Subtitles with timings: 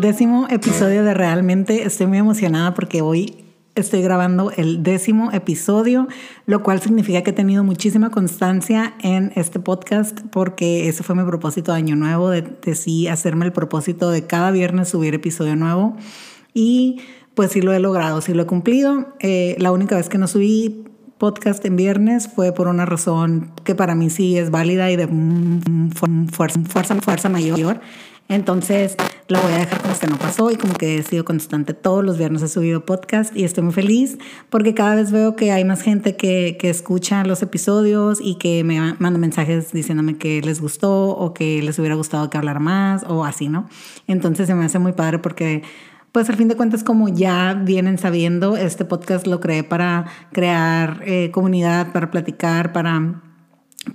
[0.00, 1.82] Décimo episodio de Realmente.
[1.82, 6.08] Estoy muy emocionada porque hoy estoy grabando el décimo episodio,
[6.46, 11.24] lo cual significa que he tenido muchísima constancia en este podcast porque ese fue mi
[11.24, 15.94] propósito de año nuevo, de, sí hacerme el propósito de cada viernes subir episodio nuevo.
[16.54, 17.02] Y
[17.34, 19.08] pues sí lo he logrado, sí lo he cumplido.
[19.18, 20.84] Eh, la única vez que no subí
[21.18, 25.06] podcast en viernes fue por una razón que para mí sí es válida y de
[26.32, 27.82] fuerza, fuerza, fuerza mayor.
[28.30, 28.94] Entonces
[29.26, 31.74] lo voy a dejar como que no pasó y como que he sido constante.
[31.74, 34.18] Todos los viernes he subido podcast y estoy muy feliz
[34.50, 38.62] porque cada vez veo que hay más gente que, que escucha los episodios y que
[38.62, 43.04] me manda mensajes diciéndome que les gustó o que les hubiera gustado que hablara más
[43.08, 43.68] o así, ¿no?
[44.06, 45.64] Entonces se me hace muy padre porque
[46.12, 51.02] pues al fin de cuentas, como ya vienen sabiendo, este podcast lo creé para crear
[51.04, 53.22] eh, comunidad, para platicar, para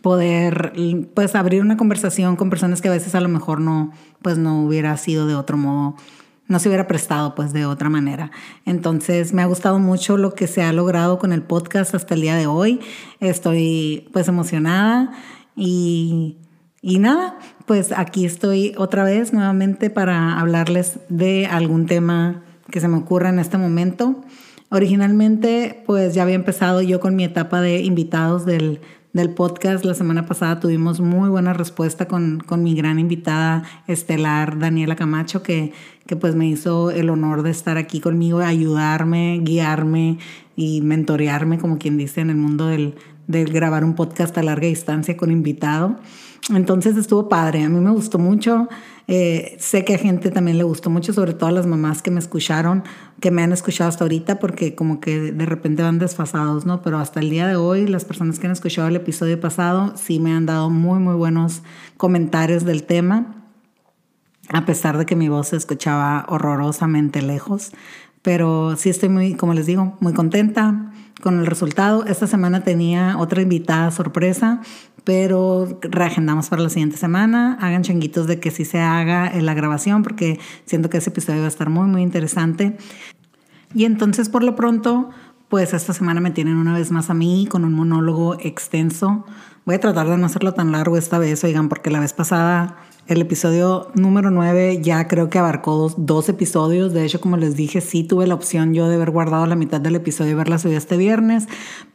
[0.02, 0.74] poder
[1.14, 3.92] pues abrir una conversación con personas que a veces a lo mejor no
[4.22, 5.96] pues no hubiera sido de otro modo
[6.48, 8.30] no se hubiera prestado pues de otra manera.
[8.66, 12.22] Entonces me ha gustado mucho lo que se ha logrado con el podcast hasta el
[12.22, 12.80] día de hoy.
[13.20, 15.12] Estoy pues emocionada
[15.56, 16.38] y
[16.88, 22.88] y nada, pues aquí estoy otra vez nuevamente para hablarles de algún tema que se
[22.88, 24.22] me ocurra en este momento.
[24.70, 28.82] Originalmente, pues ya había empezado yo con mi etapa de invitados del,
[29.16, 29.86] del podcast.
[29.86, 35.42] La semana pasada tuvimos muy buena respuesta con, con mi gran invitada estelar, Daniela Camacho,
[35.42, 35.72] que,
[36.06, 40.18] que pues me hizo el honor de estar aquí conmigo, ayudarme, guiarme
[40.58, 42.96] y mentorearme, como quien dice, en el mundo del,
[43.28, 45.96] del grabar un podcast a larga distancia con invitado.
[46.54, 48.68] Entonces estuvo padre, a mí me gustó mucho.
[49.08, 52.10] Eh, sé que a gente también le gustó mucho, sobre todo a las mamás que
[52.10, 52.84] me escucharon,
[53.20, 56.82] que me han escuchado hasta ahorita, porque como que de repente van desfasados, ¿no?
[56.82, 60.20] Pero hasta el día de hoy, las personas que han escuchado el episodio pasado sí
[60.20, 61.62] me han dado muy, muy buenos
[61.98, 63.46] comentarios del tema,
[64.50, 67.72] a pesar de que mi voz se escuchaba horrorosamente lejos.
[68.24, 70.92] Pero sí estoy muy, como les digo, muy contenta
[71.22, 72.06] con el resultado.
[72.06, 74.62] Esta semana tenía otra invitada sorpresa
[75.06, 77.58] pero reagendamos para la siguiente semana.
[77.62, 81.46] Hagan changuitos de que sí se haga la grabación porque siento que ese episodio va
[81.46, 82.76] a estar muy, muy interesante.
[83.74, 85.12] Y entonces, por lo pronto,
[85.48, 89.26] pues esta semana me tienen una vez más a mí con un monólogo extenso.
[89.64, 92.78] Voy a tratar de no hacerlo tan largo esta vez, oigan, porque la vez pasada
[93.08, 96.92] el episodio número 9 ya creo que abarcó dos, episodios.
[96.92, 99.80] De hecho, como les dije, sí tuve la opción yo de haber guardado la mitad
[99.80, 101.48] del episodio y verla subida este viernes,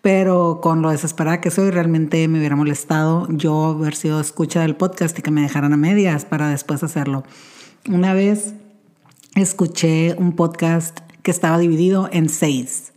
[0.02, 4.76] pero con lo desesperada que soy, realmente me hubiera molestado yo haber sido escucha del
[4.76, 7.24] podcast y que me dejaran a medias para después hacerlo.
[7.88, 8.54] Una vez
[9.34, 12.89] escuché un podcast que estaba dividido en seis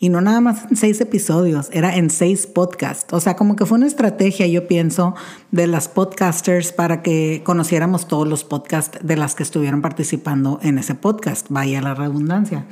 [0.00, 3.12] y no nada más en seis episodios, era en seis podcasts.
[3.12, 5.14] O sea, como que fue una estrategia, yo pienso,
[5.50, 10.78] de las podcasters para que conociéramos todos los podcasts de las que estuvieron participando en
[10.78, 12.66] ese podcast, vaya la redundancia.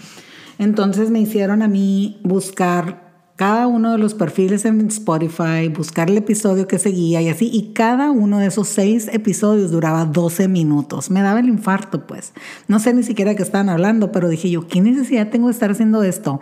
[0.59, 3.07] Entonces me hicieron a mí buscar
[3.37, 7.75] cada uno de los perfiles en Spotify, buscar el episodio que seguía y así, y
[7.75, 11.11] cada uno de esos seis episodios duraba 12 minutos.
[11.11, 12.33] Me daba el infarto, pues.
[12.67, 15.53] No sé ni siquiera de qué estaban hablando, pero dije yo, ¿qué necesidad tengo de
[15.53, 16.41] estar haciendo esto?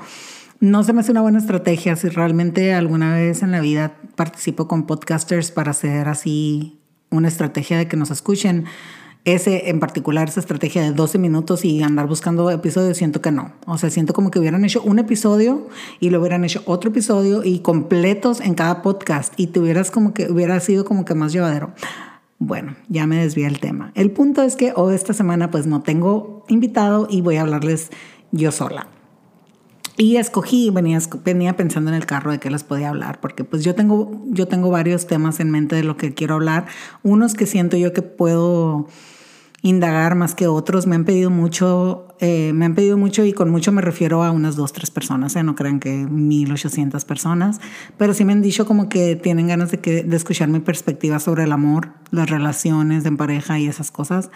[0.65, 4.67] No se me hace una buena estrategia si realmente alguna vez en la vida participo
[4.67, 6.81] con podcasters para hacer así
[7.11, 8.65] una estrategia de que nos escuchen.
[9.27, 13.53] Ese en particular, esa estrategia de 12 minutos y andar buscando episodios, siento que no.
[13.67, 15.69] O sea, siento como que hubieran hecho un episodio
[16.01, 20.33] y lo hubieran hecho otro episodio y completos en cada podcast y tuvieras como que
[20.33, 21.75] hubiera sido como que más llevadero.
[22.39, 23.93] Bueno, ya me desvía el tema.
[23.95, 27.91] El punto es que hoy esta semana pues no tengo invitado y voy a hablarles
[28.33, 28.89] yo sola.
[29.97, 33.63] Y escogí, venía, venía pensando en el carro de qué les podía hablar, porque pues
[33.63, 36.67] yo tengo, yo tengo varios temas en mente de lo que quiero hablar,
[37.05, 38.89] unos que siento yo que puedo
[39.63, 43.51] indagar más que otros, me han pedido mucho, eh, me han pedido mucho y con
[43.51, 45.43] mucho me refiero a unas dos, tres personas, ¿eh?
[45.43, 47.61] no crean que 1800 personas,
[47.97, 51.19] pero sí me han dicho como que tienen ganas de, que, de escuchar mi perspectiva
[51.19, 54.29] sobre el amor, las relaciones en pareja y esas cosas.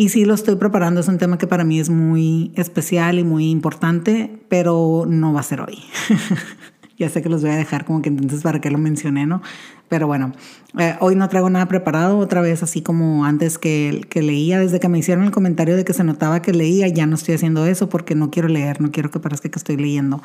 [0.00, 3.24] Y sí lo estoy preparando, es un tema que para mí es muy especial y
[3.24, 5.82] muy importante, pero no va a ser hoy.
[6.98, 9.40] ya sé que los voy a dejar como que entonces para que lo mencioné, ¿no?
[9.88, 10.32] Pero bueno,
[10.78, 14.80] eh, hoy no traigo nada preparado, otra vez así como antes que, que leía, desde
[14.80, 17.64] que me hicieron el comentario de que se notaba que leía, ya no estoy haciendo
[17.64, 20.22] eso porque no quiero leer, no quiero que parezca que estoy leyendo.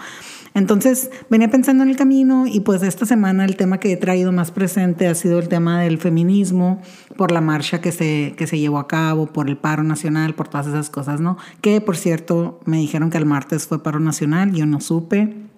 [0.54, 4.32] Entonces venía pensando en el camino y pues esta semana el tema que he traído
[4.34, 6.82] más presente ha sido el tema del feminismo
[7.16, 10.50] por la marcha que se, que se llevó a cabo, por el paro nacional, por
[10.50, 11.38] todas esas cosas, ¿no?
[11.62, 15.53] Que por cierto me dijeron que el martes fue paro nacional, yo no supe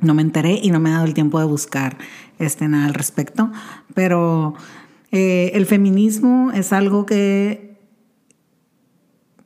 [0.00, 1.98] no me enteré y no me he dado el tiempo de buscar
[2.38, 3.50] este, nada al respecto.
[3.94, 4.54] Pero
[5.12, 7.66] eh, el feminismo es algo que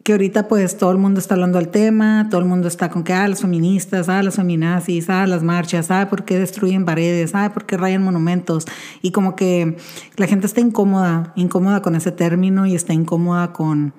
[0.02, 3.04] que ahorita pues todo el mundo está hablando del tema, todo el mundo está con
[3.04, 7.34] que, ah, las feministas, ah, las feminazis, ah, las marchas, ah, por qué destruyen paredes,
[7.34, 8.66] ah, por qué rayan monumentos.
[9.02, 9.76] Y como que
[10.16, 13.92] la gente está incómoda, incómoda con ese término y está incómoda con,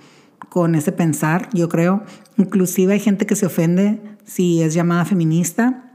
[0.49, 2.03] con ese pensar, yo creo.
[2.37, 5.90] Inclusive hay gente que se ofende si es llamada feminista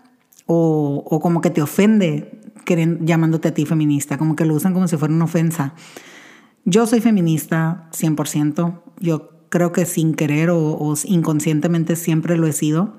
[0.46, 2.30] o, o como que te ofende
[2.74, 5.74] llamándote a ti feminista, como que lo usan como si fuera una ofensa.
[6.64, 12.94] Yo soy feminista 100%, yo creo que sin querer o, inconscientemente siempre lo he sido.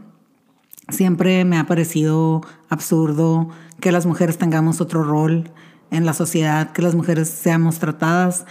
[0.89, 3.49] Siempre me ha parecido absurdo
[3.81, 5.51] que las mujeres tengamos otro rol
[5.91, 8.45] en la sociedad, que las mujeres seamos tratadas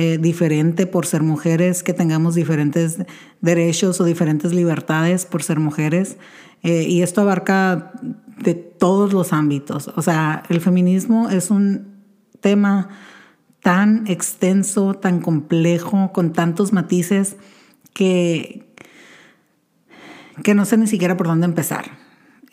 [0.00, 2.98] eh, diferente por ser mujeres, que tengamos diferentes
[3.40, 6.18] derechos o diferentes libertades por ser mujeres.
[6.62, 7.90] Eh, y esto abarca
[8.40, 9.88] de todos los ámbitos.
[9.96, 11.96] O sea, el feminismo es un
[12.40, 12.90] tema
[13.60, 17.34] tan extenso, tan complejo, con tantos matices,
[17.92, 18.72] que,
[20.44, 21.86] que no sé ni siquiera por dónde empezar.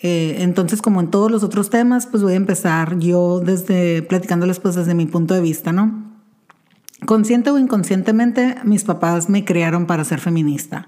[0.01, 4.59] Eh, entonces, como en todos los otros temas, pues voy a empezar yo desde platicándoles
[4.59, 6.14] pues desde mi punto de vista, ¿no?
[7.05, 10.87] Consciente o inconscientemente, mis papás me crearon para ser feminista.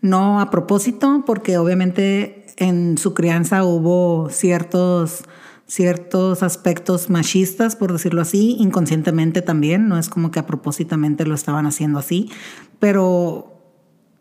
[0.00, 5.24] No a propósito, porque obviamente en su crianza hubo ciertos
[5.66, 11.34] ciertos aspectos machistas, por decirlo así, inconscientemente también, no es como que a propósitamente lo
[11.34, 12.30] estaban haciendo así,
[12.78, 13.54] pero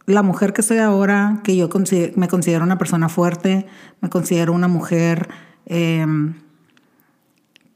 [0.05, 1.69] la mujer que soy ahora, que yo
[2.15, 3.65] me considero una persona fuerte,
[4.01, 5.29] me considero una mujer
[5.65, 6.35] em,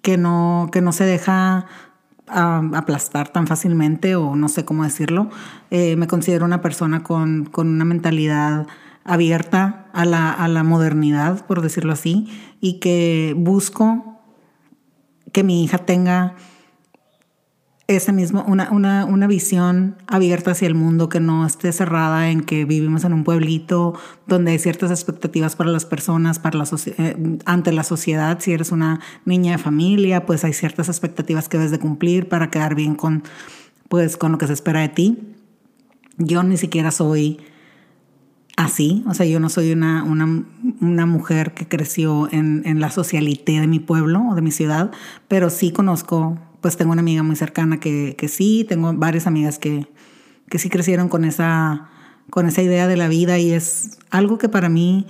[0.02, 1.68] que, no, que no se deja
[2.28, 5.30] aplastar tan fácilmente, o no sé cómo decirlo,
[5.72, 8.68] eh, me considero una persona con, con una mentalidad
[9.04, 12.28] abierta a la, a la modernidad, por decirlo así,
[12.60, 14.20] y que busco
[15.32, 16.36] que mi hija tenga
[17.88, 22.42] ese mismo, una, una, una, visión abierta hacia el mundo, que no esté cerrada en
[22.42, 23.94] que vivimos en un pueblito
[24.28, 28.40] donde hay ciertas expectativas para las personas, para la eh, ante la sociedad.
[28.42, 32.52] Si eres una niña de familia, pues hay ciertas expectativas que debes de cumplir para
[32.52, 33.24] quedar bien con,
[33.88, 35.20] pues, con lo que se espera de ti.
[36.18, 37.40] Yo ni siquiera soy
[38.58, 40.44] así, o sea, yo no soy una, una,
[40.82, 44.92] una mujer que creció en, en, la socialité de mi pueblo o de mi ciudad,
[45.28, 49.60] pero sí conozco, pues tengo una amiga muy cercana que, que sí, tengo varias amigas
[49.60, 49.88] que,
[50.50, 51.90] que sí crecieron con esa,
[52.30, 55.08] con esa idea de la vida y es algo que para mí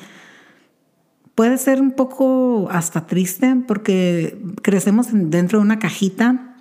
[1.35, 6.55] puede ser un poco hasta triste porque crecemos dentro de una cajita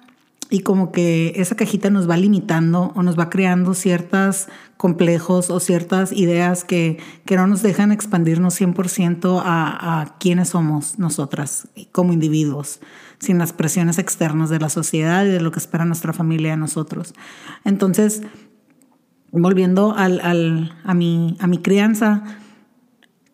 [0.50, 5.58] y como que esa cajita nos va limitando o nos va creando ciertos complejos o
[5.60, 12.12] ciertas ideas que, que no nos dejan expandirnos 100% a, a quiénes somos nosotras como
[12.12, 12.80] individuos,
[13.18, 16.56] sin las presiones externas de la sociedad y de lo que espera nuestra familia de
[16.56, 17.14] nosotros.
[17.64, 18.22] Entonces,
[19.32, 22.24] volviendo al, al, a, mi, a mi crianza,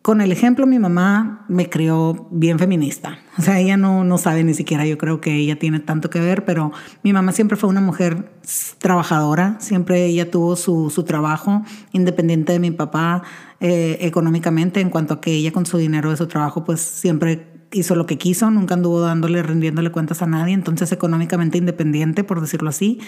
[0.03, 3.19] con el ejemplo, mi mamá me crió bien feminista.
[3.37, 6.19] O sea, ella no, no sabe ni siquiera, yo creo que ella tiene tanto que
[6.19, 6.73] ver, pero
[7.03, 8.33] mi mamá siempre fue una mujer
[8.79, 11.63] trabajadora, siempre ella tuvo su, su trabajo,
[11.93, 13.23] independiente de mi papá
[13.61, 17.52] eh, económicamente, en cuanto a que ella con su dinero de su trabajo, pues siempre
[17.79, 22.41] hizo lo que quiso, nunca anduvo dándole, rindiéndole cuentas a nadie, entonces económicamente independiente, por
[22.41, 22.99] decirlo así.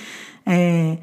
[0.46, 1.00] Eh,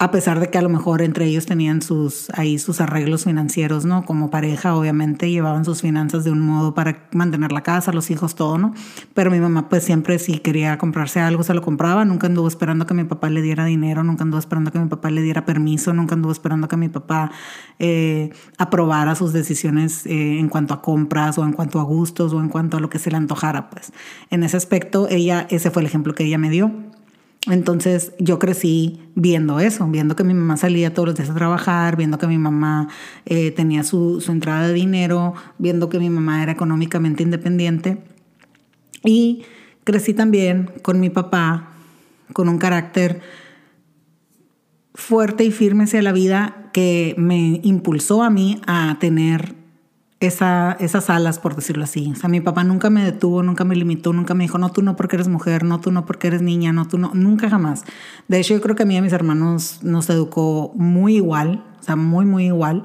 [0.00, 3.84] a pesar de que a lo mejor entre ellos tenían sus ahí sus arreglos financieros,
[3.84, 4.06] ¿no?
[4.06, 8.34] Como pareja, obviamente llevaban sus finanzas de un modo para mantener la casa, los hijos,
[8.34, 8.72] todo, ¿no?
[9.12, 12.86] Pero mi mamá pues siempre si quería comprarse algo se lo compraba, nunca anduvo esperando
[12.86, 15.92] que mi papá le diera dinero, nunca anduvo esperando que mi papá le diera permiso,
[15.92, 17.30] nunca anduvo esperando que mi papá
[17.78, 22.40] eh, aprobara sus decisiones eh, en cuanto a compras o en cuanto a gustos o
[22.40, 23.92] en cuanto a lo que se le antojara, pues.
[24.30, 26.72] En ese aspecto, ella, ese fue el ejemplo que ella me dio.
[27.46, 31.96] Entonces yo crecí viendo eso, viendo que mi mamá salía todos los días a trabajar,
[31.96, 32.88] viendo que mi mamá
[33.24, 38.02] eh, tenía su, su entrada de dinero, viendo que mi mamá era económicamente independiente.
[39.04, 39.44] Y
[39.84, 41.70] crecí también con mi papá,
[42.34, 43.22] con un carácter
[44.94, 49.54] fuerte y firme hacia la vida que me impulsó a mí a tener
[50.20, 52.10] esa, esas alas, por decirlo así.
[52.12, 54.82] O sea, mi papá nunca me detuvo, nunca me limitó, nunca me dijo, no, tú
[54.82, 57.84] no porque eres mujer, no, tú no porque eres niña, no, tú no, nunca jamás.
[58.28, 61.64] De hecho, yo creo que a mí y a mis hermanos nos educó muy igual,
[61.80, 62.82] o sea, muy, muy igual.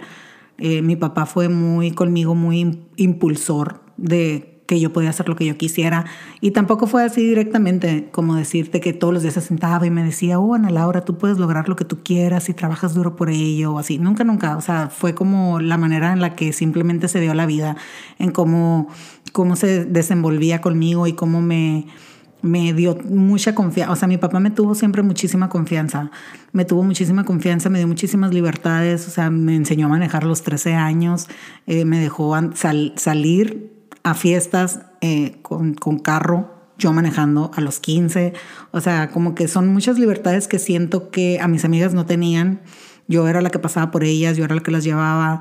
[0.58, 5.46] Eh, mi papá fue muy conmigo, muy impulsor de que yo podía hacer lo que
[5.46, 6.06] yo quisiera.
[6.42, 10.04] Y tampoco fue así directamente como decirte que todos los días se sentaba y me
[10.04, 13.30] decía, oh, Ana Laura, tú puedes lograr lo que tú quieras y trabajas duro por
[13.30, 13.98] ello, o así.
[13.98, 14.58] Nunca, nunca.
[14.58, 17.78] O sea, fue como la manera en la que simplemente se dio la vida,
[18.20, 18.88] en cómo,
[19.32, 21.88] cómo se desenvolvía conmigo y cómo me,
[22.42, 26.12] me dio mucha confianza, o sea, mi papá me tuvo siempre muchísima confianza,
[26.52, 30.44] me tuvo muchísima confianza, me dio muchísimas libertades, o sea, me enseñó a manejar los
[30.44, 31.28] 13 años,
[31.66, 32.36] eh, me dejó
[32.96, 33.75] salir
[34.06, 38.34] a fiestas eh, con, con carro, yo manejando a los 15,
[38.72, 42.62] o sea, como que son muchas libertades que siento que a mis amigas no tenían,
[43.08, 45.40] yo era la que pasaba por ellas, yo era la que las llevaba,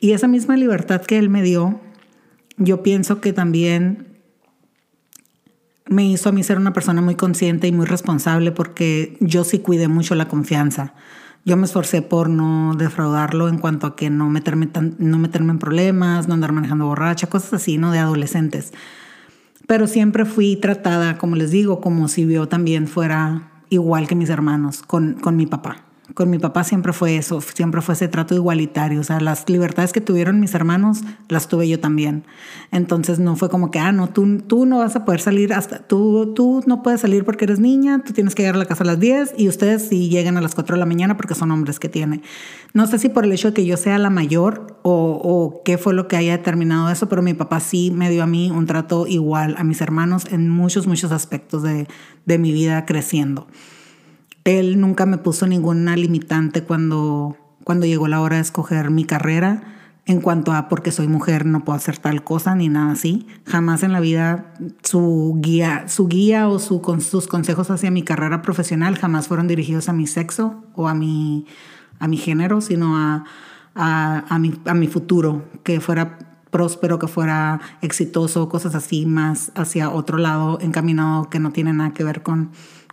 [0.00, 1.82] y esa misma libertad que él me dio,
[2.56, 4.18] yo pienso que también
[5.86, 9.58] me hizo a mí ser una persona muy consciente y muy responsable porque yo sí
[9.58, 10.94] cuidé mucho la confianza.
[11.44, 14.68] Yo me esforcé por no defraudarlo en cuanto a que no meterme,
[14.98, 17.90] no meterme en problemas, no andar manejando borracha, cosas así, ¿no?
[17.90, 18.72] De adolescentes.
[19.66, 24.30] Pero siempre fui tratada, como les digo, como si yo también fuera igual que mis
[24.30, 28.34] hermanos, con, con mi papá con mi papá siempre fue eso, siempre fue ese trato
[28.34, 29.00] igualitario.
[29.00, 32.24] O sea, las libertades que tuvieron mis hermanos, las tuve yo también.
[32.70, 35.78] Entonces no fue como que, ah, no, tú, tú no vas a poder salir hasta,
[35.80, 38.84] tú, tú no puedes salir porque eres niña, tú tienes que llegar a la casa
[38.84, 41.50] a las 10 y ustedes sí llegan a las 4 de la mañana porque son
[41.50, 42.22] hombres que tiene.
[42.72, 45.78] No sé si por el hecho de que yo sea la mayor o, o qué
[45.78, 48.66] fue lo que haya determinado eso, pero mi papá sí me dio a mí un
[48.66, 51.86] trato igual a mis hermanos en muchos, muchos aspectos de,
[52.26, 53.46] de mi vida creciendo.
[54.44, 59.62] Él nunca me puso ninguna limitante cuando, cuando llegó la hora de escoger mi carrera
[60.04, 63.26] en cuanto a porque soy mujer no puedo hacer tal cosa ni nada así.
[63.46, 68.96] Jamás en la vida su guía, su guía o sus consejos hacia mi carrera profesional
[68.96, 71.46] jamás fueron dirigidos a mi sexo o a mi,
[72.00, 73.24] a mi género, sino a,
[73.76, 76.18] a, a, mi, a mi futuro, que fuera
[76.50, 81.92] próspero, que fuera exitoso, cosas así, más hacia otro lado encaminado que no tiene nada
[81.92, 82.50] que ver con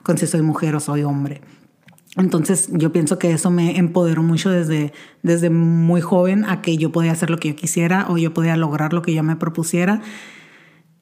[0.09, 1.39] con si soy mujer o soy hombre.
[2.17, 6.91] Entonces yo pienso que eso me empoderó mucho desde, desde muy joven a que yo
[6.91, 10.01] podía hacer lo que yo quisiera o yo podía lograr lo que yo me propusiera.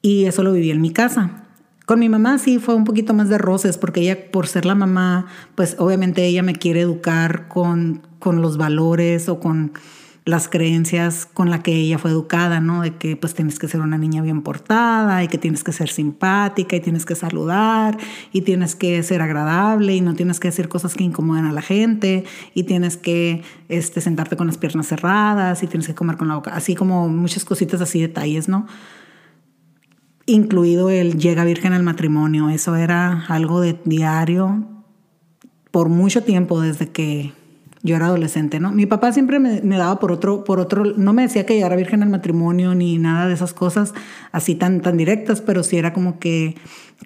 [0.02, 1.46] Y eso lo viví en mi casa.
[1.86, 4.74] Con mi mamá sí fue un poquito más de roces porque ella, por ser la
[4.74, 5.24] mamá,
[5.54, 9.72] pues obviamente ella me quiere educar con, con los valores o con
[10.28, 12.82] las creencias con las que ella fue educada, ¿no?
[12.82, 15.88] De que pues tienes que ser una niña bien portada y que tienes que ser
[15.88, 17.96] simpática y tienes que saludar
[18.30, 21.62] y tienes que ser agradable y no tienes que decir cosas que incomoden a la
[21.62, 26.28] gente y tienes que este, sentarte con las piernas cerradas y tienes que comer con
[26.28, 28.66] la boca, así como muchas cositas así, detalles, ¿no?
[30.26, 34.62] Incluido el llega virgen al matrimonio, eso era algo de diario
[35.70, 37.32] por mucho tiempo desde que
[37.88, 38.70] yo era adolescente, ¿no?
[38.70, 42.02] Mi papá siempre me, daba por otro, por otro, no me decía que era virgen
[42.02, 43.94] al matrimonio ni nada de esas cosas
[44.30, 46.54] así tan, tan directas, pero sí era como que,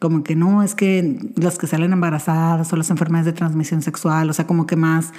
[0.01, 4.29] como que no, es que las que salen embarazadas o las enfermedades de transmisión sexual,
[4.29, 5.13] o sea, como que más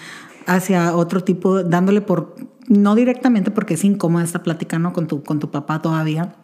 [0.45, 2.35] hacia otro tipo, dándole por,
[2.67, 4.93] no directamente porque es incómoda esta plática, ¿no?
[4.93, 6.35] Con tu, con tu papá todavía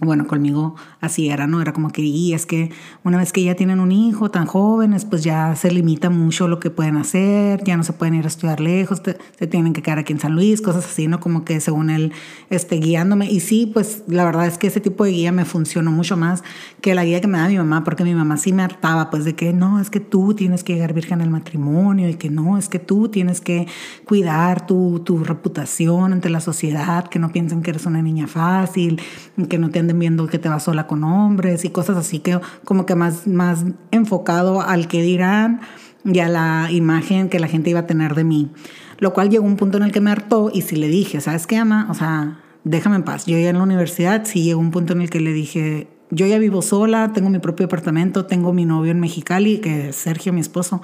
[0.00, 1.60] bueno, conmigo así era, ¿no?
[1.60, 2.70] Era como que, y es que
[3.02, 6.60] una vez que ya tienen un hijo tan jóvenes, pues ya se limita mucho lo
[6.60, 9.98] que pueden hacer, ya no se pueden ir a estudiar lejos, se tienen que quedar
[9.98, 11.18] aquí en San Luis, cosas así, ¿no?
[11.18, 12.12] Como que según él,
[12.48, 13.28] este, guiándome.
[13.28, 16.44] Y sí, pues la verdad es que ese tipo de guía me funcionó mucho más
[16.80, 19.24] que la guía que me da mi mamá, porque mi mamá sí me hartaba, pues
[19.24, 22.56] de que no, es que tú tienes que llegar virgen al matrimonio y que no,
[22.56, 23.66] es que tú tienes que
[24.04, 29.00] cuidar tu, tu reputación ante la sociedad, que no piensen que eres una niña fácil,
[29.48, 32.86] que no te viendo que te vas sola con hombres y cosas así que como
[32.86, 35.60] que más, más enfocado al que dirán
[36.04, 38.50] y a la imagen que la gente iba a tener de mí.
[38.98, 41.46] Lo cual llegó un punto en el que me hartó y si le dije, ¿sabes
[41.46, 41.86] qué, ama?
[41.90, 43.26] O sea, déjame en paz.
[43.26, 46.26] Yo ya en la universidad sí llegó un punto en el que le dije, yo
[46.26, 50.32] ya vivo sola, tengo mi propio apartamento, tengo mi novio en Mexicali, que es Sergio,
[50.32, 50.82] mi esposo.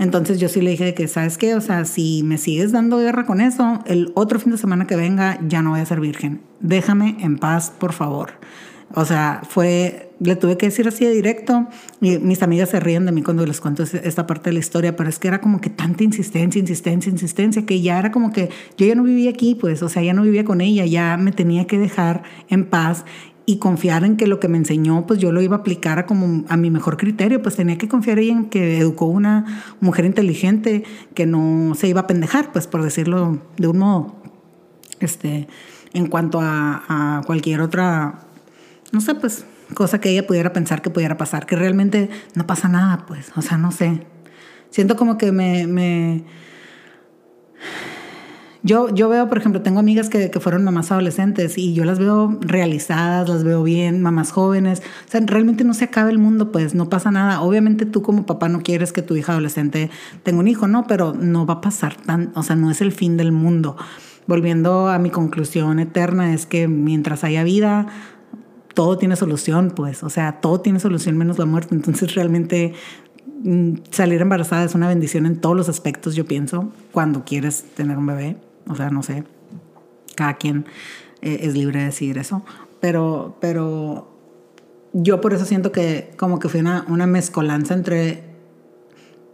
[0.00, 1.54] Entonces yo sí le dije que, ¿sabes qué?
[1.54, 4.96] O sea, si me sigues dando guerra con eso, el otro fin de semana que
[4.96, 6.40] venga ya no voy a ser virgen.
[6.58, 8.32] Déjame en paz, por favor.
[8.94, 11.68] O sea, fue, le tuve que decir así de directo.
[12.00, 14.96] Y mis amigas se ríen de mí cuando les cuento esta parte de la historia,
[14.96, 18.48] pero es que era como que tanta insistencia, insistencia, insistencia, que ya era como que
[18.78, 21.30] yo ya no vivía aquí, pues, o sea, ya no vivía con ella, ya me
[21.30, 23.04] tenía que dejar en paz
[23.46, 26.06] y confiar en que lo que me enseñó, pues yo lo iba a aplicar a,
[26.06, 30.84] como a mi mejor criterio, pues tenía que confiar en que educó una mujer inteligente
[31.14, 34.14] que no se iba a pendejar, pues por decirlo de un modo,
[35.00, 35.48] este,
[35.92, 38.20] en cuanto a, cualquier otra,
[38.92, 39.44] no sé, pues
[39.74, 43.42] cosa que ella pudiera pensar que pudiera pasar, que realmente no pasa nada, pues, o
[43.42, 44.06] sea, no sé.
[44.70, 46.24] Siento como que me
[48.62, 51.98] yo, yo veo, por ejemplo, tengo amigas que, que, fueron mamás adolescentes y yo las
[51.98, 54.82] veo realizadas, las veo bien, mamás jóvenes.
[55.06, 57.40] O sea, realmente no se acaba el mundo, pues no pasa nada.
[57.40, 59.90] Obviamente tú como papá no quieres que tu hija adolescente
[60.22, 60.86] tenga un hijo, ¿no?
[60.86, 63.76] Pero no va a pasar tan, o sea, no es el fin del mundo.
[64.26, 67.86] Volviendo a mi conclusión eterna, es que mientras haya vida,
[68.74, 71.74] todo tiene solución, pues, o sea, todo tiene solución menos la muerte.
[71.74, 72.74] Entonces realmente
[73.42, 77.96] mm, salir embarazada es una bendición en todos los aspectos, yo pienso, cuando quieres tener
[77.96, 78.49] un bebé.
[78.68, 79.24] O sea, no sé,
[80.14, 80.66] cada quien
[81.22, 82.44] eh, es libre de decir eso,
[82.80, 84.08] pero, pero
[84.92, 88.30] yo por eso siento que como que fue una, una mezcolanza entre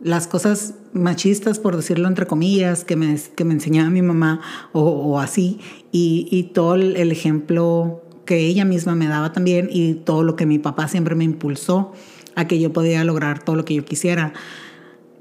[0.01, 4.41] las cosas machistas, por decirlo entre comillas, que me, que me enseñaba mi mamá
[4.73, 5.61] o, así,
[5.93, 10.47] y, y todo el, ejemplo que ella misma me daba también y todo lo que
[10.47, 11.93] mi papá siempre me impulsó
[12.35, 14.33] a que yo podía lograr todo lo que yo quisiera.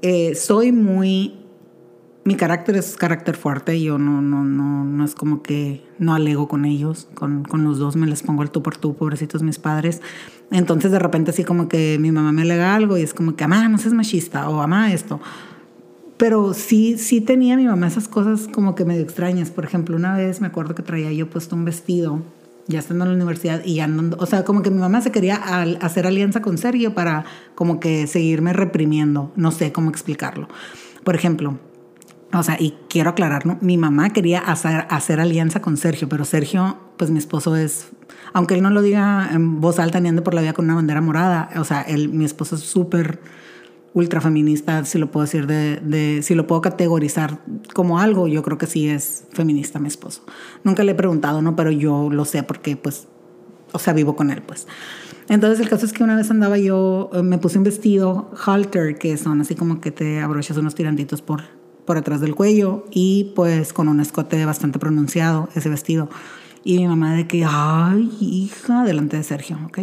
[0.02, 1.34] Eh, soy muy
[2.26, 6.48] mi carácter es carácter fuerte, yo no, no, no, no es como que no alego
[6.48, 9.60] con ellos, con, con los dos me les pongo el tú por tú, pobrecitos mis
[9.60, 10.02] padres.
[10.50, 13.46] Entonces de repente así como que mi mamá me alega algo y es como que,
[13.46, 15.20] mamá, no seas machista o mamá esto.
[16.16, 19.52] Pero sí, sí tenía mi mamá esas cosas como que medio extrañas.
[19.52, 22.22] Por ejemplo, una vez me acuerdo que traía yo puesto un vestido
[22.66, 25.36] ya estando en la universidad y andando, o sea, como que mi mamá se quería
[25.80, 30.48] hacer alianza con Sergio para como que seguirme reprimiendo, no sé cómo explicarlo.
[31.04, 31.60] Por ejemplo,
[32.38, 33.58] o sea, y quiero aclarar, ¿no?
[33.60, 37.88] Mi mamá quería hacer, hacer alianza con Sergio, pero Sergio, pues mi esposo es,
[38.32, 40.74] aunque él no lo diga en voz alta ni ande por la vida con una
[40.74, 43.20] bandera morada, o sea, él, mi esposo es súper
[43.94, 47.38] ultra feminista, si lo puedo decir, de, de, si lo puedo categorizar
[47.72, 50.22] como algo, yo creo que sí es feminista mi esposo.
[50.64, 51.56] Nunca le he preguntado, ¿no?
[51.56, 53.08] Pero yo lo sé porque, pues,
[53.72, 54.66] o sea, vivo con él, pues.
[55.28, 58.98] Entonces el caso es que una vez andaba yo, eh, me puse un vestido halter,
[58.98, 61.42] que son así como que te abrochas unos tirantitos por
[61.86, 66.10] por atrás del cuello y pues con un escote bastante pronunciado ese vestido.
[66.64, 69.78] Y mi mamá de que, ay, hija, delante de Sergio, ¿ok?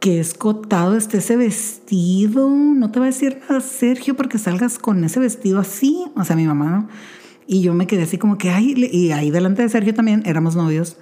[0.00, 2.48] Qué escotado está ese vestido.
[2.50, 6.04] No te va a decir nada, Sergio, porque salgas con ese vestido así.
[6.14, 6.88] O sea, mi mamá, ¿no?
[7.46, 10.54] Y yo me quedé así como que, ay, y ahí delante de Sergio también éramos
[10.54, 10.98] novios.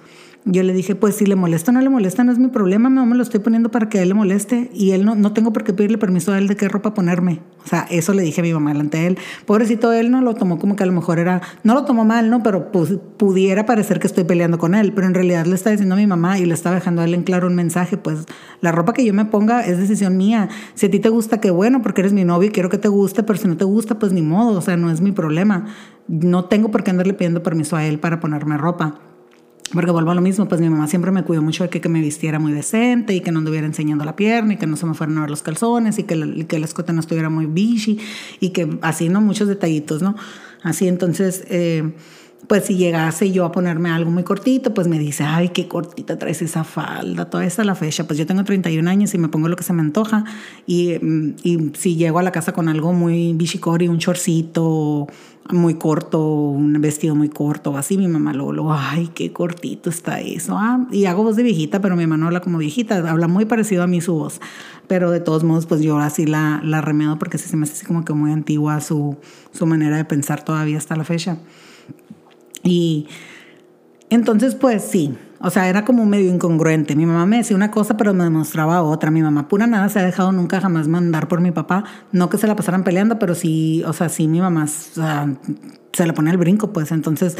[0.49, 2.89] Yo le dije, pues si le molesta o no le molesta, no es mi problema,
[2.89, 5.33] no me lo estoy poniendo para que a él le moleste y él no, no
[5.33, 7.41] tengo por qué pedirle permiso a él de qué ropa ponerme.
[7.65, 9.17] O sea, eso le dije a mi mamá delante de él.
[9.45, 12.29] Pobrecito, él no lo tomó como que a lo mejor era, no lo tomó mal,
[12.29, 12.43] ¿no?
[12.43, 15.95] Pero pues, pudiera parecer que estoy peleando con él, pero en realidad le está diciendo
[15.95, 18.25] a mi mamá y le estaba dejando a él en claro un mensaje, pues
[18.61, 20.47] la ropa que yo me ponga es decisión mía.
[20.75, 22.87] Si a ti te gusta, qué bueno, porque eres mi novio y quiero que te
[22.87, 25.65] guste, pero si no te gusta, pues ni modo, o sea, no es mi problema.
[26.07, 29.01] No tengo por qué andarle pidiendo permiso a él para ponerme ropa.
[29.73, 31.99] Porque vuelvo a lo mismo, pues mi mamá siempre me cuidó mucho de que, me
[31.99, 34.93] vistiera muy decente y que no anduviera enseñando la pierna y que no se me
[34.93, 37.99] fueran a ver los calzones y que, que el escote no estuviera muy bichi
[38.39, 39.19] y que así, ¿no?
[39.19, 40.15] Muchos detallitos, ¿no?
[40.63, 41.91] Así, entonces, eh,
[42.47, 46.17] pues si llegase yo a ponerme algo muy cortito, pues me dice, ay, qué cortita
[46.17, 48.05] traes esa falda, toda esa la fecha.
[48.05, 50.23] Pues yo tengo 31 años y me pongo lo que se me antoja.
[50.65, 55.07] Y, mm, y si llego a la casa con algo muy bichicori, un chorcito
[55.49, 60.19] muy corto, un vestido muy corto, así mi mamá luego, lo, ay, qué cortito está
[60.19, 60.57] eso.
[60.57, 63.45] Ah, y hago voz de viejita, pero mi mamá no habla como viejita, habla muy
[63.45, 64.39] parecido a mí su voz.
[64.87, 67.73] Pero de todos modos, pues yo así la, la remedo porque sí se me hace
[67.73, 69.17] así como que muy antigua su,
[69.51, 71.37] su manera de pensar todavía hasta la fecha.
[72.67, 73.07] Y
[74.09, 76.95] entonces, pues sí, o sea, era como medio incongruente.
[76.95, 79.11] Mi mamá me decía una cosa, pero me demostraba otra.
[79.11, 81.83] Mi mamá pura nada se ha dejado nunca jamás mandar por mi papá.
[82.11, 86.13] No que se la pasaran peleando, pero sí, o sea, sí mi mamá se le
[86.13, 87.37] pone el brinco, pues entonces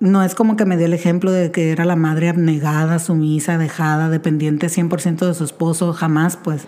[0.00, 3.58] no es como que me dio el ejemplo de que era la madre abnegada, sumisa,
[3.58, 5.92] dejada, dependiente 100% de su esposo.
[5.92, 6.66] Jamás, pues,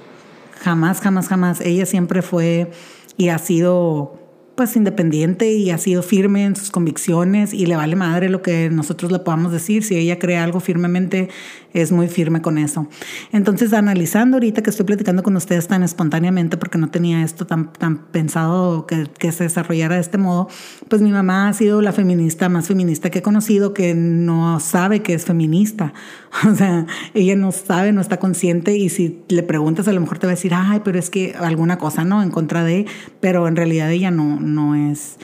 [0.61, 1.61] jamás, jamás, jamás.
[1.61, 2.71] Ella siempre fue
[3.17, 4.22] y ha sido
[4.55, 8.71] pues independiente y ha sido firme en sus convicciones y le vale madre lo que
[8.71, 9.83] nosotros le podamos decir.
[9.83, 11.29] Si ella cree algo firmemente,
[11.73, 12.89] es muy firme con eso.
[13.33, 17.73] Entonces, analizando ahorita que estoy platicando con ustedes tan espontáneamente, porque no tenía esto tan,
[17.73, 20.49] tan pensado que, que se desarrollara de este modo,
[20.89, 25.03] pues mi mamá ha sido la feminista más feminista que he conocido, que no sabe
[25.03, 25.93] que es feminista.
[26.51, 30.19] O sea, ella no sabe, no está consciente y si le preguntas a lo mejor
[30.19, 32.23] te va a decir, ay, pero es que alguna cosa, ¿no?
[32.23, 32.87] En contra de,
[33.21, 35.19] pero en realidad ella no, no es...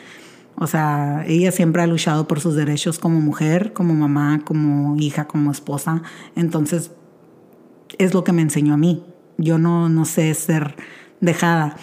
[0.61, 5.27] O sea, ella siempre ha luchado por sus derechos como mujer, como mamá, como hija,
[5.27, 6.03] como esposa.
[6.35, 6.91] Entonces,
[7.99, 9.05] es lo que me enseñó a mí.
[9.37, 10.75] Yo no, no sé ser
[11.21, 11.77] dejada.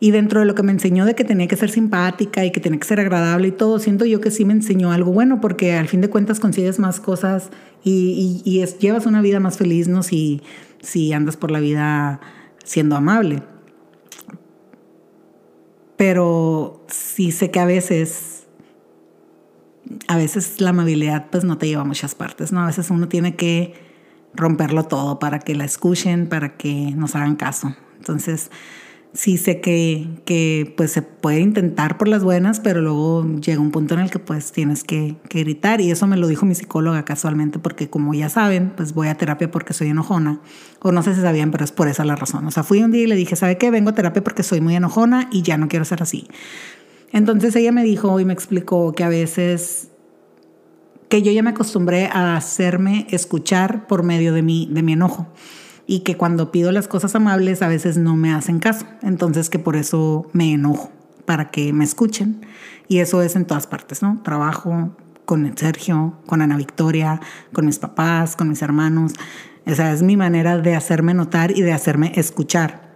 [0.00, 2.60] Y dentro de lo que me enseñó de que tenía que ser simpática y que
[2.60, 5.74] tenía que ser agradable y todo, siento yo que sí me enseñó algo bueno, porque
[5.74, 7.50] al fin de cuentas consigues más cosas
[7.82, 10.02] y, llevas una vida más feliz, ¿no?
[10.02, 10.40] Si,
[10.80, 12.20] si andas por la vida
[12.64, 13.42] siendo amable.
[15.98, 18.46] Pero sí sé que a veces,
[20.06, 22.62] a veces la amabilidad pues no te lleva a muchas partes, ¿no?
[22.62, 23.74] A veces uno tiene que
[24.32, 27.74] romperlo todo para que la escuchen, para que nos hagan caso.
[27.96, 28.50] Entonces,
[29.18, 33.72] sí sé que, que, pues se puede intentar por las buenas, pero luego llega un
[33.72, 37.04] punto en el que pues tienes que, gritar y eso me lo dijo mi psicóloga
[37.04, 40.40] casualmente porque como ya saben, pues voy a terapia porque soy enojona
[40.78, 42.46] o no sé si sabían, pero es por esa la razón.
[42.46, 43.72] O sea, fui un día y le dije, ¿sabe qué?
[43.72, 46.28] Vengo a terapia porque soy muy enojona y ya no quiero ser así.
[47.10, 49.88] Entonces ella me dijo y me explicó que a veces
[51.08, 55.26] que yo ya me acostumbré a hacerme escuchar por medio de mi, de mi enojo
[55.90, 58.84] y que cuando pido las cosas amables a veces no me hacen caso.
[59.02, 60.92] Entonces que por eso me enojo,
[61.24, 62.46] para que me escuchen.
[62.88, 64.20] Y eso es en todas partes, ¿no?
[64.22, 67.20] Trabajo con Sergio, con Ana Victoria,
[67.54, 69.14] con mis papás, con mis hermanos.
[69.64, 72.92] Esa es mi manera de hacerme notar y de hacerme escuchar.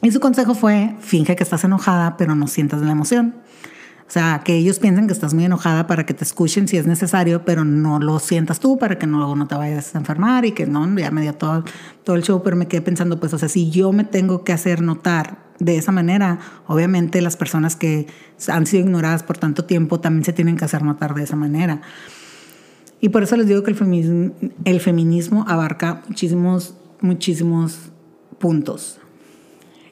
[0.00, 3.36] Y su consejo fue, finge que estás enojada, pero no sientas la emoción.
[4.12, 6.86] O sea, que ellos piensen que estás muy enojada para que te escuchen si es
[6.86, 10.52] necesario, pero no lo sientas tú para que luego no te vayas a enfermar y
[10.52, 11.64] que no, ya me dio todo,
[12.04, 14.52] todo el show, pero me quedé pensando, pues, o sea, si yo me tengo que
[14.52, 18.06] hacer notar de esa manera, obviamente las personas que
[18.48, 21.80] han sido ignoradas por tanto tiempo también se tienen que hacer notar de esa manera.
[23.00, 27.78] Y por eso les digo que el feminismo, abarca muchísimos, muchísimos
[28.38, 28.98] puntos.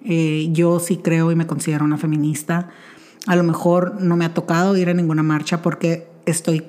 [0.04, 2.68] Eh, yo sí creo y me considero una feminista
[3.26, 6.64] a lo mejor no me ha tocado ir a ninguna marcha porque estoy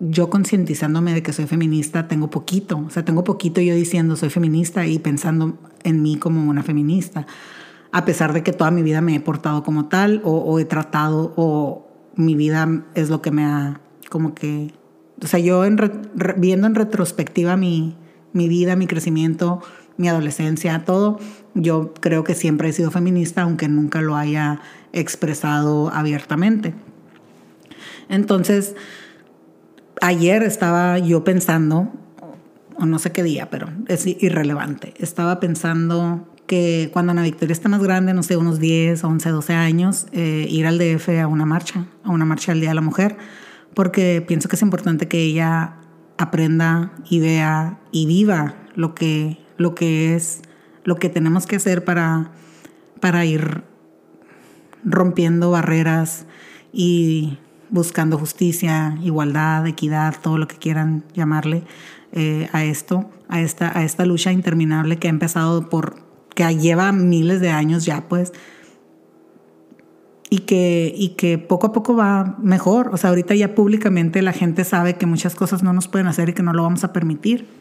[0.00, 4.30] yo concientizándome de que soy feminista, tengo poquito, o sea, tengo poquito yo diciendo soy
[4.30, 7.26] feminista y pensando en mí como una feminista,
[7.90, 11.32] a pesar de que toda mi vida me he portado como tal o, he tratado
[11.36, 14.72] o mi vida es lo que me ha como que,
[15.22, 15.62] o sea, yo
[16.36, 17.96] viendo en retrospectiva mi,
[18.32, 19.60] mi vida, mi crecimiento,
[19.96, 21.18] mi adolescencia, todo,
[21.60, 24.60] yo creo que siempre he sido feminista, aunque nunca lo haya
[24.92, 26.74] expresado abiertamente.
[28.08, 28.74] Entonces,
[30.00, 31.92] ayer estaba yo pensando,
[32.76, 37.68] o no sé qué día, pero es irrelevante, estaba pensando que cuando Ana Victoria esté
[37.68, 41.44] más grande, no sé, unos 10, 11, 12 años, eh, ir al DF a una
[41.44, 43.18] marcha, a una marcha del Día de la Mujer,
[43.74, 45.74] porque pienso que es importante que ella
[46.16, 50.40] aprenda y vea y viva lo que, lo que es,
[50.88, 52.32] lo que tenemos que hacer para,
[53.00, 53.62] para ir
[54.84, 56.24] rompiendo barreras
[56.72, 61.64] y buscando justicia, igualdad, equidad, todo lo que quieran llamarle
[62.12, 65.96] eh, a esto, a esta, a esta lucha interminable que ha empezado por,
[66.34, 68.32] que lleva miles de años ya, pues,
[70.30, 72.88] y que, y que poco a poco va mejor.
[72.94, 76.30] O sea, ahorita ya públicamente la gente sabe que muchas cosas no nos pueden hacer
[76.30, 77.57] y que no lo vamos a permitir.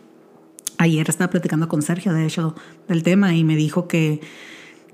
[0.78, 2.56] Ayer estaba platicando con Sergio, de hecho,
[2.88, 4.22] del tema y me dijo que,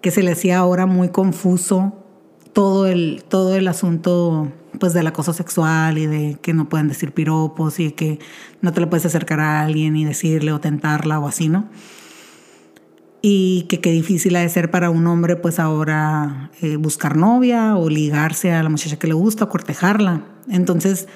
[0.02, 2.04] que se le hacía ahora muy confuso
[2.54, 7.12] todo el, todo el asunto pues del acoso sexual y de que no pueden decir
[7.12, 8.20] piropos y que
[8.62, 11.70] no te le puedes acercar a alguien y decirle o tentarla o así, ¿no?
[13.22, 17.76] Y que qué difícil ha de ser para un hombre pues ahora eh, buscar novia
[17.76, 20.26] o ligarse a la muchacha que le gusta o cortejarla.
[20.50, 21.08] Entonces,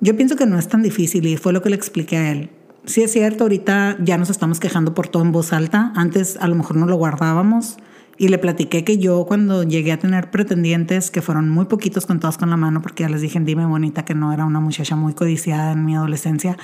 [0.00, 2.50] yo pienso que no es tan difícil y fue lo que le expliqué a él.
[2.86, 5.92] Sí es cierto, ahorita ya nos estamos quejando por todo en voz alta.
[5.96, 7.78] Antes a lo mejor no lo guardábamos
[8.16, 12.38] y le platiqué que yo cuando llegué a tener pretendientes, que fueron muy poquitos contados
[12.38, 15.14] con la mano, porque ya les dije Dime Bonita que no era una muchacha muy
[15.14, 16.56] codiciada en mi adolescencia,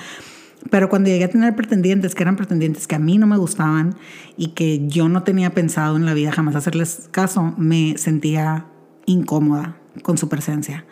[0.69, 3.95] pero cuando llegué a tener pretendientes, que eran pretendientes que a mí no me gustaban
[4.37, 8.65] y que yo no tenía pensado en la vida jamás hacerles caso, me sentía
[9.05, 10.85] incómoda con su presencia.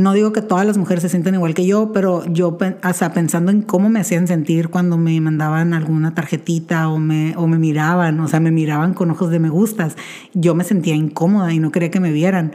[0.00, 3.50] No digo que todas las mujeres se sientan igual que yo, pero yo, o pensando
[3.50, 8.18] en cómo me hacían sentir cuando me mandaban alguna tarjetita o me, o me miraban,
[8.20, 9.96] o sea, me miraban con ojos de me gustas,
[10.32, 12.52] yo me sentía incómoda y no quería que me vieran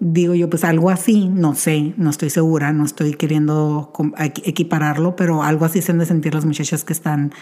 [0.00, 5.42] digo yo, pues algo así, no sé, no estoy segura, no estoy queriendo equipararlo, pero
[5.42, 7.32] algo así se han de sentir las muchachas que están,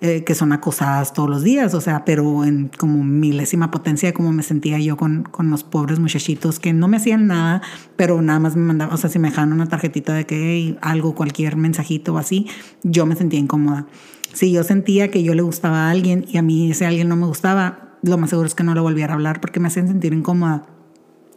[0.00, 4.32] eh, que son acosadas todos los días, o sea, pero en como milésima potencia, como
[4.32, 7.62] me sentía yo con, con los pobres muchachitos que no me hacían nada,
[7.96, 11.14] pero nada más me mandaban, o sea, si me dejaban una tarjetita de que algo,
[11.14, 12.46] cualquier mensajito o así,
[12.82, 13.86] yo me sentía incómoda.
[14.32, 17.16] Si yo sentía que yo le gustaba a alguien y a mí ese alguien no
[17.16, 19.88] me gustaba, lo más seguro es que no le volviera a hablar porque me hacían
[19.88, 20.64] sentir incómoda.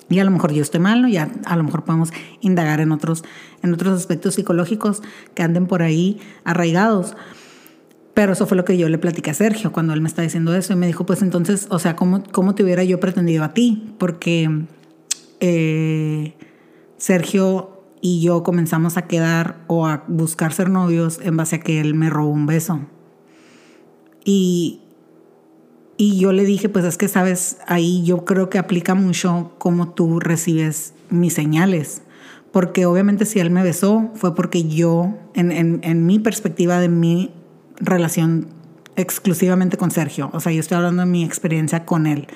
[0.09, 1.07] Y a lo mejor yo estoy mal, ¿no?
[1.07, 3.23] Ya a lo mejor podemos indagar en otros,
[3.63, 5.01] en otros aspectos psicológicos
[5.33, 7.15] que anden por ahí arraigados.
[8.13, 10.55] Pero eso fue lo que yo le platiqué a Sergio cuando él me está diciendo
[10.55, 10.73] eso.
[10.73, 13.93] Y me dijo, pues entonces, o sea, ¿cómo, cómo te hubiera yo pretendido a ti?
[13.97, 14.65] Porque
[15.39, 16.33] eh,
[16.97, 21.81] Sergio y yo comenzamos a quedar o a buscar ser novios en base a que
[21.81, 22.81] él me robó un beso.
[24.23, 24.81] Y,
[25.97, 29.89] y yo le dije, pues es que sabes, ahí yo creo que aplica mucho cómo
[29.89, 32.01] tú recibes mis señales.
[32.51, 36.89] Porque obviamente si él me besó fue porque yo, en, en, en mi perspectiva de
[36.89, 37.31] mi
[37.77, 38.47] relación
[38.95, 42.27] exclusivamente con Sergio, o sea, yo estoy hablando de mi experiencia con él.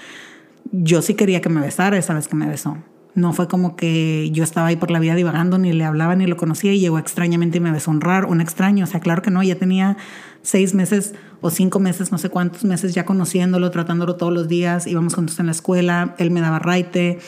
[0.72, 2.78] yo sí quería que me besara esa vez que me besó.
[3.15, 6.28] No fue como que yo estaba ahí por la vida divagando, ni le hablaba, ni
[6.28, 8.84] lo conocía y llegó extrañamente y me besó un raro, un extraño.
[8.84, 9.98] O sea, claro que no, ya tenía
[10.41, 14.88] seis meses o cinco meses, no sé cuántos meses ya conociéndolo, tratándolo todos los días,
[14.88, 17.19] íbamos juntos en la escuela, él me daba raite.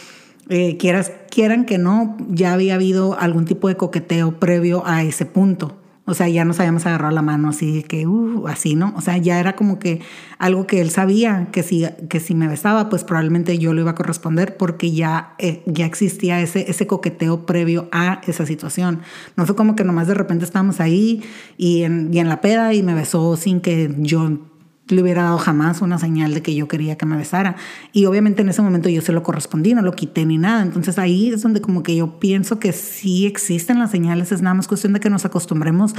[0.49, 5.25] Eh, quieras, quieran que no, ya había habido algún tipo de coqueteo previo a ese
[5.25, 5.80] punto.
[6.11, 8.93] O sea, ya nos habíamos agarrado la mano así que, uh, así, ¿no?
[8.97, 10.01] O sea, ya era como que
[10.37, 13.91] algo que él sabía que si, que si me besaba, pues probablemente yo lo iba
[13.91, 19.01] a corresponder porque ya, eh, ya existía ese, ese coqueteo previo a esa situación.
[19.37, 21.23] No fue como que nomás de repente estábamos ahí
[21.57, 24.50] y en, y en la peda y me besó sin que yo
[24.91, 27.55] le hubiera dado jamás una señal de que yo quería que me besara.
[27.91, 30.61] Y obviamente en ese momento yo se lo correspondí, no lo quité ni nada.
[30.61, 34.53] Entonces ahí es donde como que yo pienso que sí existen las señales, es nada
[34.53, 35.93] más cuestión de que nos acostumbremos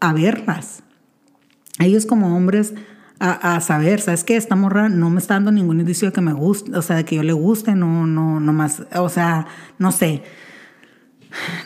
[0.00, 0.82] a verlas.
[1.78, 2.74] Ellos como hombres
[3.18, 4.34] a, saber, ¿sabes qué?
[4.36, 7.04] Esta morra no me está dando ningún indicio de que me guste, o sea, de
[7.04, 9.46] que yo le guste, no, no, no más, o sea,
[9.78, 10.24] no sé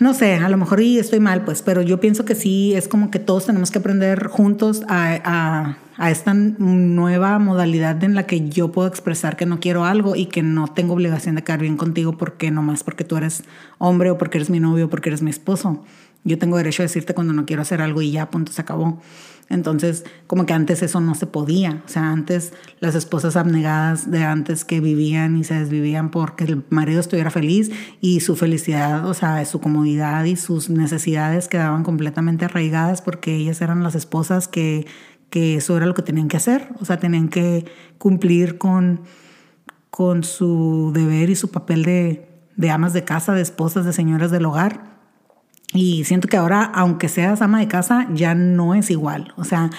[0.00, 2.88] no sé, a lo mejor y estoy mal, pues, pero yo pienso que sí, es
[2.88, 5.76] como que todos tenemos que aprender juntos a,
[6.10, 10.42] esta nueva modalidad en la que yo puedo expresar que no quiero algo y que
[10.42, 13.44] no tengo obligación de quedar bien contigo porque nomás porque tú eres
[13.78, 15.84] hombre o porque eres mi novio o porque eres mi esposo.
[16.22, 19.00] Yo tengo derecho a decirte cuando no quiero hacer algo y ya, punto, se acabó.
[19.48, 21.82] Entonces, como que antes eso no se podía.
[21.84, 26.64] O sea, antes las esposas abnegadas de antes que vivían y se desvivían porque el
[26.70, 32.44] marido estuviera feliz y su felicidad, o sea, su comodidad y sus necesidades quedaban completamente
[32.44, 34.86] arraigadas porque ellas eran las esposas que,
[35.30, 36.68] que eso era lo que tenían que hacer.
[36.80, 37.66] O sea, tenían que
[37.98, 39.02] cumplir con,
[39.90, 44.32] con su deber y su papel de, de amas de casa, de esposas, de señoras
[44.32, 44.95] del hogar.
[45.72, 49.34] Y siento que ahora, aunque seas ama de casa, ya no es igual.
[49.36, 49.70] O sea,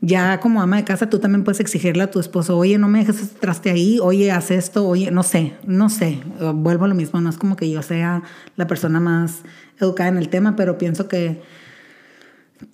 [0.00, 3.00] ya como ama de casa tú también puedes exigirle a tu esposo, oye, no me
[3.00, 6.20] dejes este traste ahí, oye, haz esto, oye, no sé, no sé,
[6.54, 8.22] vuelvo a lo mismo, no es como que yo sea
[8.56, 9.42] la persona más
[9.80, 11.42] educada en el tema, pero pienso que,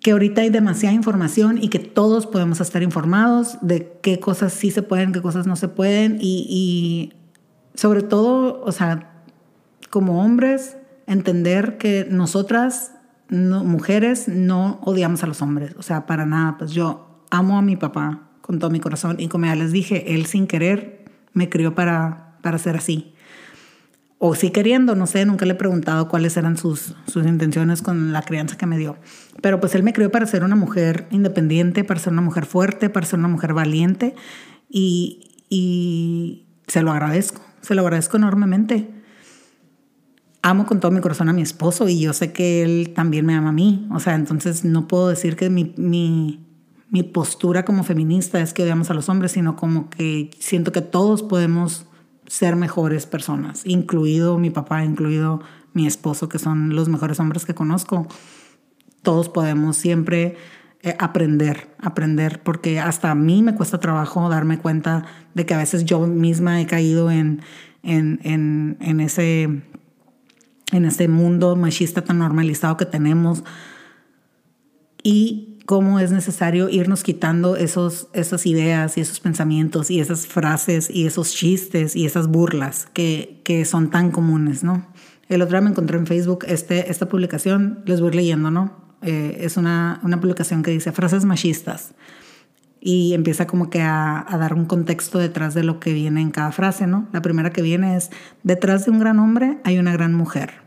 [0.00, 4.70] que ahorita hay demasiada información y que todos podemos estar informados de qué cosas sí
[4.70, 7.12] se pueden, qué cosas no se pueden y, y
[7.78, 9.22] sobre todo, o sea,
[9.90, 12.92] como hombres, entender que nosotras,
[13.28, 15.74] mujeres, no odiamos a los hombres.
[15.78, 16.58] O sea, para nada.
[16.58, 20.14] Pues yo amo a mi papá con todo mi corazón y como ya les dije,
[20.14, 23.14] él sin querer me crió para, para ser así.
[24.18, 28.12] O sí queriendo, no sé, nunca le he preguntado cuáles eran sus, sus intenciones con
[28.12, 28.96] la crianza que me dio.
[29.40, 32.88] Pero pues él me crió para ser una mujer independiente, para ser una mujer fuerte,
[32.88, 34.14] para ser una mujer valiente
[34.68, 39.01] y, y se lo agradezco, se lo agradezco enormemente
[40.42, 43.34] amo con todo mi corazón a mi esposo y yo sé que él también me
[43.34, 43.88] ama a mí.
[43.92, 46.40] O sea, entonces no puedo decir que mi, mi,
[47.14, 51.22] postura como feminista es que odiamos a los hombres, sino como que siento que todos
[51.22, 51.86] podemos
[52.26, 55.40] ser mejores personas, incluido mi papá, incluido
[55.72, 58.06] mi esposo, que son los mejores hombres que conozco.
[59.02, 60.36] Todos podemos siempre
[60.82, 65.58] eh, aprender, aprender, porque hasta a mí me cuesta trabajo darme cuenta de que a
[65.58, 67.42] veces yo misma he caído en,
[67.82, 69.62] en, en ese
[70.72, 73.44] en este mundo machista tan normalizado que tenemos
[75.02, 80.90] y cómo es necesario irnos quitando esos, esas ideas y esos pensamientos y esas frases
[80.90, 84.86] y esos chistes y esas burlas que, que son tan comunes, ¿no?
[85.28, 88.82] El otro día me encontré en Facebook este, esta publicación, les voy leyendo, ¿no?
[89.02, 91.94] Eh, es una, una, publicación que dice frases machistas
[92.80, 96.30] y empieza como que a, a, dar un contexto detrás de lo que viene en
[96.30, 97.08] cada frase, ¿no?
[97.12, 98.10] La primera que viene es,
[98.42, 100.61] detrás de un gran hombre hay una gran mujer.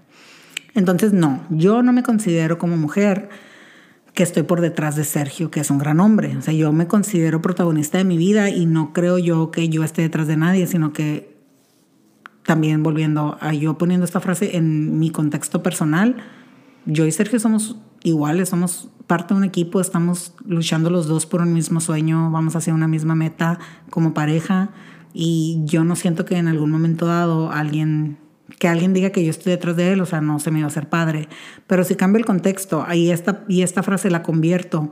[0.76, 3.30] Entonces, no, yo no me considero como mujer
[4.14, 6.36] que estoy por detrás de Sergio, que es un gran hombre.
[6.38, 9.84] O sea, yo me considero protagonista de mi vida y no creo yo que yo
[9.84, 11.36] esté detrás de nadie, sino que
[12.46, 16.18] también volviendo a yo poniendo esta frase en mi contexto personal,
[16.86, 21.42] yo y Sergio somos iguales, somos parte de un equipo, estamos luchando los dos por
[21.42, 23.60] un mismo sueño, vamos hacia una misma meta
[23.90, 24.70] como pareja
[25.14, 28.18] y yo no siento que en algún momento dado alguien
[28.60, 30.68] que alguien diga que yo estoy detrás de él, o sea, no se me iba
[30.68, 31.28] a ser padre.
[31.68, 34.92] Pero si cambio el contexto ahí esta, y esta frase la convierto,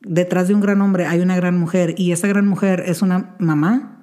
[0.00, 3.34] detrás de un gran hombre hay una gran mujer y esa gran mujer es una
[3.38, 3.94] mamá,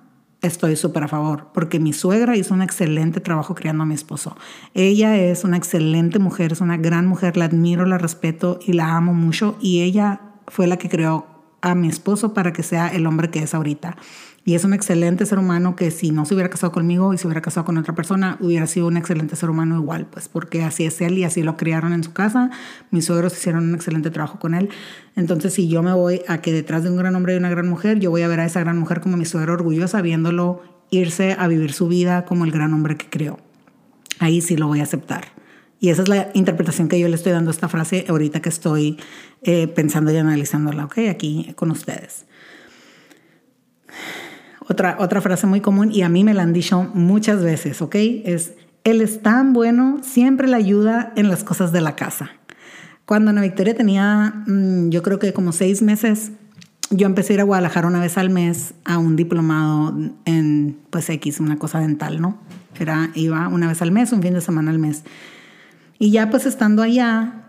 [0.42, 4.36] estoy súper a favor, porque mi suegra hizo un excelente trabajo criando a mi esposo.
[4.74, 8.96] Ella es una excelente mujer, es una gran mujer, la admiro, la respeto y la
[8.96, 11.28] amo mucho y ella fue la que creó
[11.62, 13.96] a mi esposo para que sea el hombre que es ahorita.
[14.44, 17.28] Y es un excelente ser humano que si no se hubiera casado conmigo y se
[17.28, 20.84] hubiera casado con otra persona, hubiera sido un excelente ser humano igual, pues porque así
[20.84, 22.50] es él y así lo criaron en su casa.
[22.90, 24.70] Mis suegros hicieron un excelente trabajo con él.
[25.16, 27.68] Entonces, si yo me voy a que detrás de un gran hombre hay una gran
[27.68, 31.36] mujer, yo voy a ver a esa gran mujer como mi suegro orgullosa, viéndolo irse
[31.38, 33.38] a vivir su vida como el gran hombre que creó.
[34.18, 35.26] Ahí sí lo voy a aceptar.
[35.80, 38.50] Y esa es la interpretación que yo le estoy dando a esta frase ahorita que
[38.50, 38.98] estoy
[39.44, 40.98] eh, pensando y analizándola, ¿ok?
[41.10, 42.26] Aquí con ustedes.
[44.68, 47.96] Otra, otra frase muy común y a mí me la han dicho muchas veces, ¿ok?
[47.96, 52.32] Es, él es tan bueno, siempre le ayuda en las cosas de la casa.
[53.06, 56.32] Cuando Ana Victoria tenía, mm, yo creo que como seis meses,
[56.92, 59.96] yo empecé a ir a Guadalajara una vez al mes a un diplomado
[60.26, 62.38] en, pues, X, una cosa dental, ¿no?
[62.80, 65.04] Era, iba una vez al mes, un fin de semana al mes.
[66.00, 67.44] Y ya pues estando allá,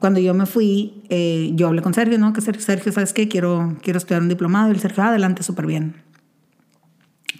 [0.00, 2.32] cuando yo me fui, eh, yo hablé con Sergio, ¿no?
[2.32, 3.28] Que Sergio, ¿sabes qué?
[3.28, 4.68] Quiero, quiero estudiar un diplomado.
[4.68, 6.05] Y el Sergio, adelante, súper bien.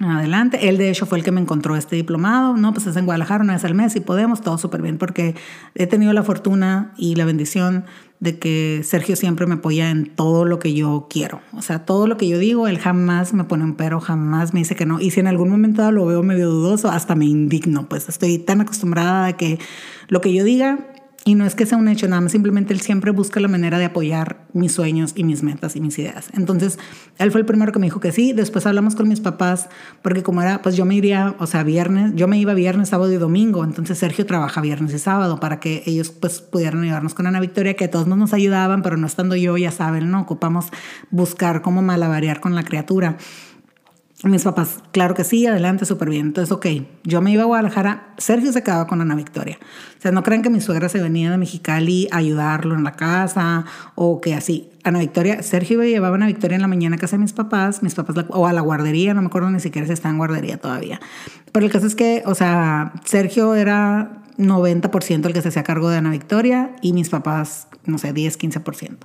[0.01, 0.69] Adelante.
[0.69, 2.57] Él, de hecho, fue el que me encontró este diplomado.
[2.57, 5.35] No, pues es en Guadalajara una vez al mes y podemos, todo súper bien, porque
[5.75, 7.85] he tenido la fortuna y la bendición
[8.21, 11.41] de que Sergio siempre me apoya en todo lo que yo quiero.
[11.53, 14.61] O sea, todo lo que yo digo, él jamás me pone un pero, jamás me
[14.61, 15.01] dice que no.
[15.01, 17.89] Y si en algún momento lo veo medio dudoso, hasta me indigno.
[17.89, 19.59] Pues estoy tan acostumbrada a que
[20.09, 20.79] lo que yo diga,
[21.27, 23.81] y no es que sea un hecho, nada más simplemente él siempre busca la manera
[23.81, 26.29] de apoyar mis sueños y mis metas y mis ideas.
[26.35, 26.79] Entonces,
[27.19, 28.33] él fue el primero que me dijo que sí.
[28.33, 29.69] Después hablamos con mis papás,
[30.03, 33.13] porque como era, pues yo me iría, o sea, viernes, yo me iba viernes, sábado
[33.13, 33.65] y domingo.
[33.65, 37.75] Entonces, Sergio trabaja viernes y sábado para que ellos pues pudieran ayudarnos con Ana Victoria,
[37.75, 40.21] que todos nos ayudaban, pero no estando yo, ya saben, ¿no?
[40.21, 40.67] Ocupamos
[41.11, 43.17] buscar cómo malabarear con la criatura.
[44.27, 46.27] Mis papás, claro que sí, adelante, súper bien.
[46.27, 46.67] Entonces, ok,
[47.05, 49.57] yo me iba a Guadalajara, Sergio se quedaba con Ana Victoria.
[49.99, 52.93] O sea, no crean que mi suegra se venía de Mexicali a ayudarlo en la
[52.93, 54.71] casa o que así.
[54.83, 57.85] Ana Victoria, Sergio llevaba a Ana Victoria en la mañana a casa de mis papás,
[57.85, 60.59] mis papás, o a la guardería, no me acuerdo ni siquiera si está en guardería
[60.59, 61.01] todavía.
[61.53, 65.89] Pero el caso es que, o sea, Sergio era 90% el que se hacía cargo
[65.89, 68.97] de Ana Victoria y mis papás, no sé, 10, 15%.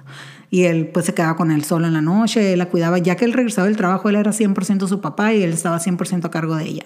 [0.49, 3.15] Y él pues se quedaba con él solo en la noche, él la cuidaba, ya
[3.15, 6.31] que él regresaba del trabajo, él era 100% su papá y él estaba 100% a
[6.31, 6.83] cargo de ella.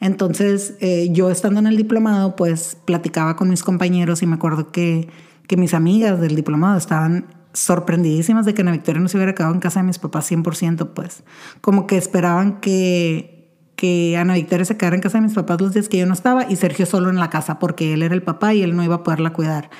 [0.00, 4.72] Entonces eh, yo estando en el diplomado pues platicaba con mis compañeros y me acuerdo
[4.72, 5.08] que,
[5.46, 9.54] que mis amigas del diplomado estaban sorprendidísimas de que Ana Victoria no se hubiera quedado
[9.54, 11.22] en casa de mis papás 100%, pues
[11.60, 13.34] como que esperaban que
[13.76, 16.14] que Ana Victoria se quedara en casa de mis papás los días que yo no
[16.14, 18.84] estaba y Sergio solo en la casa porque él era el papá y él no
[18.84, 19.70] iba a poderla cuidar.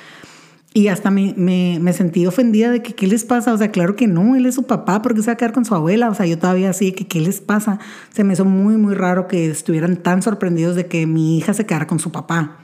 [0.77, 3.53] Y hasta me, me, me, sentí ofendida de que qué les pasa.
[3.53, 5.63] O sea, claro que no, él es su papá, porque se va a quedar con
[5.63, 6.09] su abuela.
[6.09, 7.79] O sea, yo todavía así, que qué les pasa.
[8.11, 11.65] Se me hizo muy, muy raro que estuvieran tan sorprendidos de que mi hija se
[11.65, 12.57] quedara con su papá.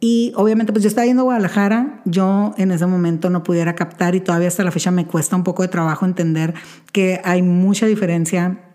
[0.00, 4.16] Y obviamente, pues yo estaba yendo a Guadalajara, yo en ese momento no pudiera captar
[4.16, 6.54] y todavía hasta la fecha me cuesta un poco de trabajo entender
[6.90, 8.67] que hay mucha diferencia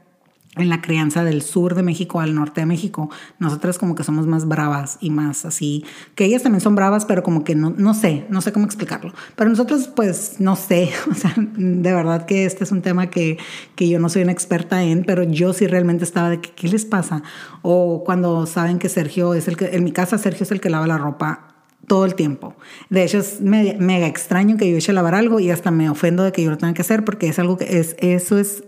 [0.55, 3.09] en la crianza del sur de México al norte de México.
[3.39, 5.85] Nosotras como que somos más bravas y más así,
[6.15, 9.13] que ellas también son bravas, pero como que no, no sé, no sé cómo explicarlo.
[9.35, 13.37] Pero nosotros pues no sé, o sea, de verdad que este es un tema que,
[13.75, 16.67] que yo no soy una experta en, pero yo sí realmente estaba de que, ¿qué
[16.67, 17.23] les pasa?
[17.61, 20.69] O cuando saben que Sergio es el que, en mi casa Sergio es el que
[20.69, 21.49] lava la ropa
[21.87, 22.55] todo el tiempo.
[22.89, 26.23] De hecho, es mega, extraño que yo eche a lavar algo y hasta me ofendo
[26.23, 28.63] de que yo lo tenga que hacer porque es algo que es, eso es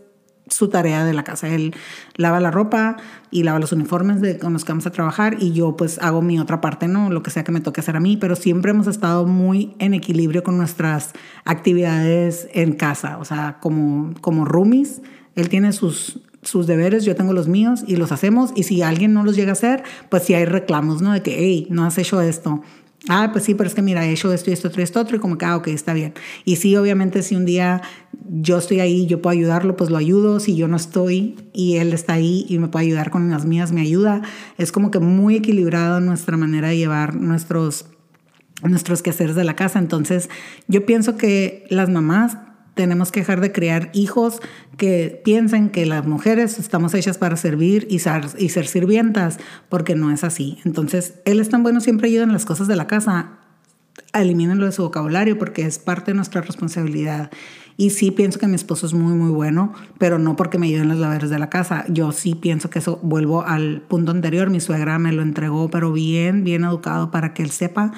[0.47, 1.47] su tarea de la casa.
[1.47, 1.73] Él
[2.15, 2.97] lava la ropa
[3.31, 6.21] y lava los uniformes de, con los que vamos a trabajar y yo pues hago
[6.21, 7.09] mi otra parte, ¿no?
[7.09, 9.93] Lo que sea que me toque hacer a mí, pero siempre hemos estado muy en
[9.93, 15.01] equilibrio con nuestras actividades en casa, o sea, como, como roomies,
[15.35, 19.13] él tiene sus, sus deberes, yo tengo los míos y los hacemos y si alguien
[19.13, 21.11] no los llega a hacer, pues si hay reclamos, ¿no?
[21.11, 22.61] De que, hey, no has hecho esto,
[23.07, 25.17] Ah, pues sí, pero es que mira, he hecho esto y esto, otro, esto, otro,
[25.17, 26.13] y como que, ah, ok, está bien.
[26.43, 27.81] Y sí, obviamente, si un día
[28.29, 30.39] yo estoy ahí, yo puedo ayudarlo, pues lo ayudo.
[30.39, 33.71] Si yo no estoy y él está ahí y me puede ayudar con las mías,
[33.71, 34.21] me ayuda.
[34.57, 37.85] Es como que muy equilibrado nuestra manera de llevar nuestros,
[38.63, 39.77] nuestros quehaceres de la casa.
[39.77, 40.29] Entonces,
[40.67, 42.37] yo pienso que las mamás
[42.75, 44.39] tenemos que dejar de crear hijos
[44.77, 48.29] que piensen que las mujeres estamos hechas para servir y ser,
[48.67, 50.59] sirvientas, porque no es así.
[50.65, 53.39] Entonces, él es tan bueno, siempre ayuda en las cosas de la casa.
[54.13, 57.31] Elimínenlo de su vocabulario porque es parte de nuestra responsabilidad.
[57.77, 60.89] Y sí pienso que mi esposo es muy, muy bueno, pero no porque me ayuden
[60.89, 61.85] los labores de la casa.
[61.89, 65.91] Yo sí pienso que eso, vuelvo al punto anterior, mi suegra me lo entregó, pero
[65.91, 67.91] bien, bien educado para que él sepa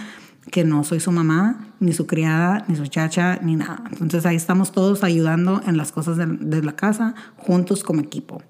[0.51, 3.83] que no soy su mamá, ni su criada, ni su chacha, ni nada.
[3.91, 8.41] Entonces ahí estamos todos ayudando en las cosas de, la casa, juntos como equipo.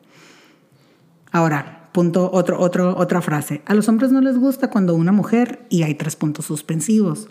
[1.32, 3.62] Ahora, punto, otro, otro, otra frase.
[3.66, 7.28] A los hombres no les gusta cuando una mujer, y hay tres puntos suspensivos.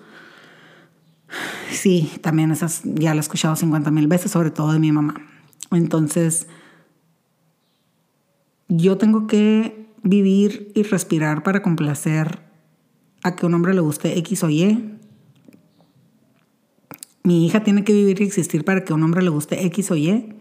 [1.70, 5.14] Sí, también esas ya la he escuchado 50 mil veces, sobre todo de mi mamá.
[5.70, 6.46] Entonces,
[8.68, 12.46] yo tengo que vivir y respirar para complacer
[13.27, 14.99] a que un hombre le guste X o Y.
[17.24, 19.97] Mi hija tiene que vivir y existir para que un hombre le guste X o
[19.97, 20.33] Y.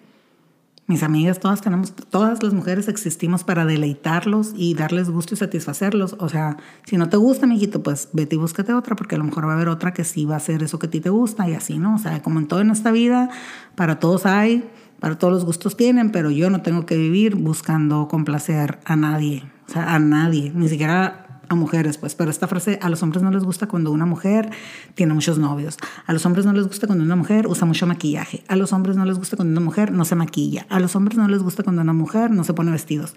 [0.85, 6.15] Mis amigas, todas tenemos, todas las mujeres existimos para deleitarlos y darles gusto y satisfacerlos.
[6.19, 9.23] O sea, si no te gusta, mijito, pues vete y búscate otra, porque a lo
[9.23, 11.09] mejor va a haber otra que sí va a hacer eso que a ti te
[11.09, 11.95] gusta y así, ¿no?
[11.95, 13.31] O sea, como en todo en esta vida,
[13.73, 14.69] para todos hay,
[14.99, 19.43] para todos los gustos tienen, pero yo no tengo que vivir buscando complacer a nadie.
[19.67, 23.23] O sea, a nadie, ni siquiera a mujeres, pues, pero esta frase a los hombres
[23.23, 24.49] no les gusta cuando una mujer
[24.93, 28.43] tiene muchos novios, a los hombres no les gusta cuando una mujer usa mucho maquillaje,
[28.47, 31.17] a los hombres no les gusta cuando una mujer no se maquilla, a los hombres
[31.17, 33.13] no les gusta cuando una mujer no se pone vestidos.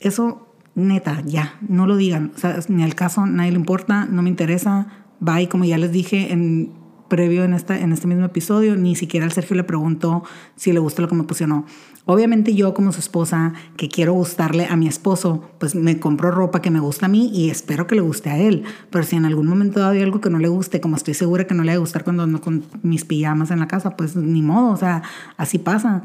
[0.00, 4.22] Eso, neta, ya, no lo digan, o sea, ni al caso, nadie le importa, no
[4.22, 4.86] me interesa,
[5.20, 6.72] bye, como ya les dije en
[7.08, 10.22] previo en, esta, en este mismo episodio, ni siquiera al Sergio le preguntó
[10.56, 11.66] si le gustó lo que me puse o no.
[12.10, 16.62] Obviamente yo como su esposa, que quiero gustarle a mi esposo, pues me compro ropa
[16.62, 18.64] que me gusta a mí y espero que le guste a él.
[18.88, 21.54] Pero si en algún momento hay algo que no le guste, como estoy segura que
[21.54, 24.40] no le va a gustar cuando ando con mis pijamas en la casa, pues ni
[24.40, 25.02] modo, o sea,
[25.36, 26.04] así pasa.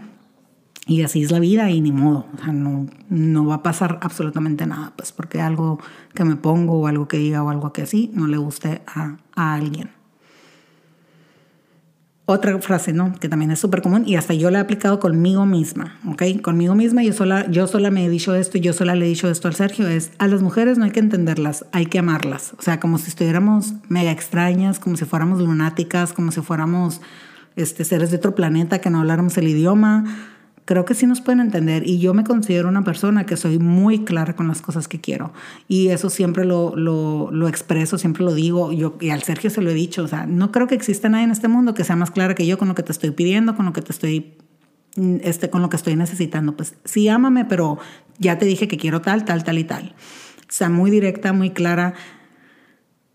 [0.85, 3.99] Y así es la vida y ni modo, o sea, no, no va a pasar
[4.01, 5.79] absolutamente nada, pues porque algo
[6.13, 9.15] que me pongo o algo que diga o algo que así no le guste a,
[9.33, 10.02] a alguien.
[12.25, 13.13] Otra frase, ¿no?
[13.19, 16.23] Que también es súper común y hasta yo la he aplicado conmigo misma, ¿ok?
[16.41, 19.09] Conmigo misma, yo sola, yo sola me he dicho esto y yo sola le he
[19.09, 22.53] dicho esto al Sergio, es a las mujeres no hay que entenderlas, hay que amarlas.
[22.57, 27.01] O sea, como si estuviéramos mega extrañas, como si fuéramos lunáticas, como si fuéramos
[27.57, 30.05] este, seres de otro planeta, que no habláramos el idioma
[30.65, 34.05] creo que sí nos pueden entender y yo me considero una persona que soy muy
[34.05, 35.33] clara con las cosas que quiero
[35.67, 38.71] y eso siempre lo, lo, lo, expreso, siempre lo digo.
[38.71, 41.25] Yo, y al Sergio se lo he dicho, o sea, no creo que exista nadie
[41.25, 43.55] en este mundo que sea más clara que yo con lo que te estoy pidiendo,
[43.55, 44.33] con lo que te estoy,
[44.95, 47.77] mm, este, con lo que estoy necesitando, pues sí, ámame, pero
[48.19, 49.93] ya te dije que quiero tal, tal, tal y tal.
[50.41, 51.93] O sea, muy directa, muy clara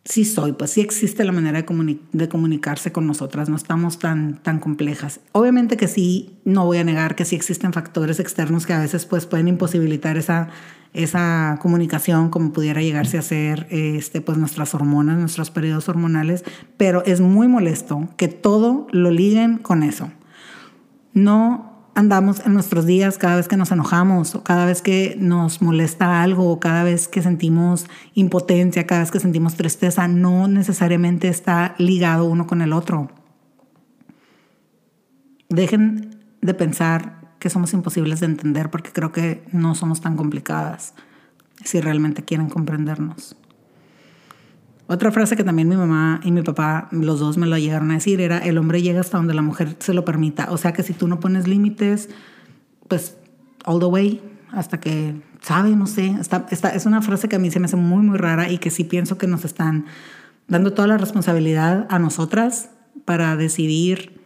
[0.08, 4.58] sí soy, pues sí existe la manera de, comunicarse con nosotras, no estamos tan, tan
[4.58, 5.20] complejas.
[5.32, 9.04] Obviamente que sí, no voy a negar que sí existen factores externos que a veces
[9.04, 10.48] pues pueden imposibilitar esa,
[10.94, 16.42] esa comunicación como pudiera llegarse a ser este, pues nuestras hormonas, nuestros periodos hormonales,
[16.78, 20.10] pero es muy molesto que todo lo liguen con eso.
[21.12, 21.67] No
[21.98, 26.22] andamos en nuestros días cada vez que nos enojamos o cada vez que nos molesta
[26.22, 31.74] algo o cada vez que sentimos impotencia, cada vez que sentimos tristeza, no necesariamente está
[31.76, 33.10] ligado uno con el otro.
[35.48, 40.94] Dejen de pensar que somos imposibles de entender porque creo que no somos tan complicadas
[41.64, 43.36] si realmente quieren comprendernos.
[44.90, 47.94] Otra frase que también mi mamá y mi papá, los dos me lo llegaron a
[47.94, 50.48] decir, era el hombre llega hasta donde la mujer se lo permita.
[50.50, 52.08] O sea que si tú no pones límites,
[52.88, 53.18] pues
[53.66, 56.16] all the way, hasta que sabe, no sé.
[56.18, 58.70] Esta, es una frase que a mí se me hace muy, muy rara y que
[58.70, 59.84] sí pienso que nos están
[60.46, 62.70] dando toda la responsabilidad a nosotras
[63.04, 64.18] para decidir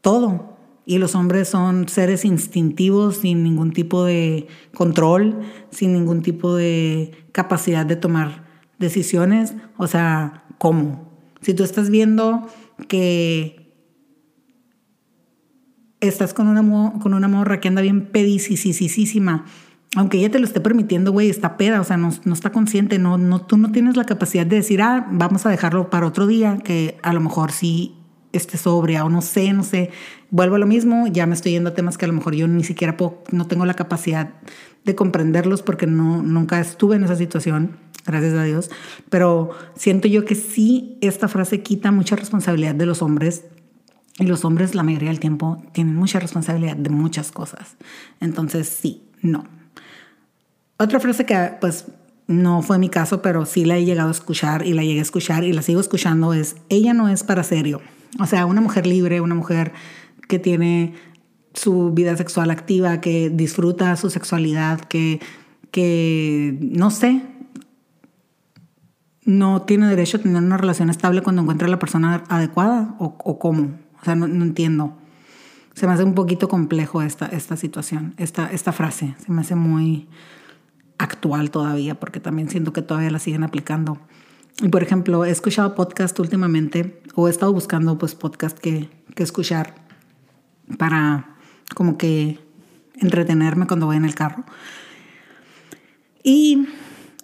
[0.00, 0.56] todo.
[0.84, 5.38] Y los hombres son seres instintivos sin ningún tipo de control,
[5.70, 8.49] sin ningún tipo de capacidad de tomar
[8.80, 11.08] decisiones, o sea, ¿cómo?
[11.42, 12.48] Si tú estás viendo
[12.88, 13.72] que
[16.00, 19.44] estás con una, con una morra que anda bien pedicisísima,
[19.96, 22.98] aunque ella te lo esté permitiendo, güey, está peda, o sea, no, no, está consciente,
[22.98, 26.26] no, no, tú no tienes la capacidad de decir, ah, vamos a dejarlo para otro
[26.26, 27.96] día, que a lo mejor sí
[28.32, 29.90] esté sobria o no sé, no sé.
[30.30, 32.46] Vuelvo a lo mismo, ya me estoy yendo a temas que a lo mejor yo
[32.46, 32.96] ni siquiera
[33.32, 34.30] no tengo la capacidad
[34.84, 37.76] de comprenderlos porque no, nunca estuve en esa situación
[38.06, 38.70] gracias a Dios,
[39.08, 43.44] pero siento yo que sí, esta frase quita mucha responsabilidad de los hombres
[44.18, 47.76] y los hombres la mayoría del tiempo tienen mucha responsabilidad de muchas cosas.
[48.20, 49.44] Entonces, sí, no.
[50.78, 51.86] Otra frase que pues
[52.26, 55.02] no fue mi caso, pero sí la he llegado a escuchar y la llegué a
[55.02, 57.80] escuchar y la sigo escuchando es, ella no es para serio.
[58.18, 59.72] O sea, una mujer libre, una mujer
[60.28, 60.94] que tiene
[61.54, 65.20] su vida sexual activa, que disfruta su sexualidad, que,
[65.70, 67.22] que no sé,
[69.30, 73.16] no tiene derecho a tener una relación estable cuando encuentra a la persona adecuada o,
[73.22, 73.78] o cómo.
[74.00, 74.96] O sea, no, entiendo.
[75.74, 79.14] Se me hace un poquito complejo esta, esta situación, esta, esta frase.
[79.24, 80.08] Se me hace muy
[80.98, 83.98] actual todavía porque también siento que todavía la siguen aplicando.
[84.62, 89.22] Y por ejemplo, he escuchado podcast últimamente o he estado buscando pues podcast que, que
[89.22, 89.76] escuchar
[90.76, 91.36] para
[91.74, 92.40] como que
[92.94, 94.44] entretenerme cuando voy en el carro.
[96.24, 96.66] Y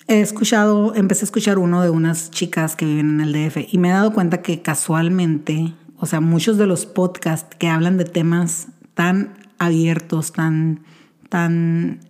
[0.08, 3.78] He escuchado, empecé a escuchar uno de unas chicas que viven en el DF y
[3.78, 8.04] me he dado cuenta que casualmente, o sea, muchos de los podcasts que hablan de
[8.04, 10.84] temas tan abiertos, tan,
[11.28, 12.00] tan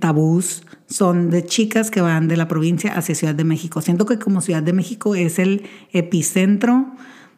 [0.00, 3.80] tabús son de chicas que van de la provincia hacia Ciudad de México.
[3.80, 6.92] Siento que como Ciudad de México es el epicentro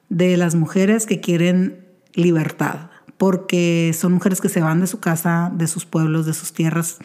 [0.09, 5.53] de las mujeres que quieren libertad, porque son mujeres que se van de su casa,
[5.55, 6.99] de sus pueblos, de sus tierras,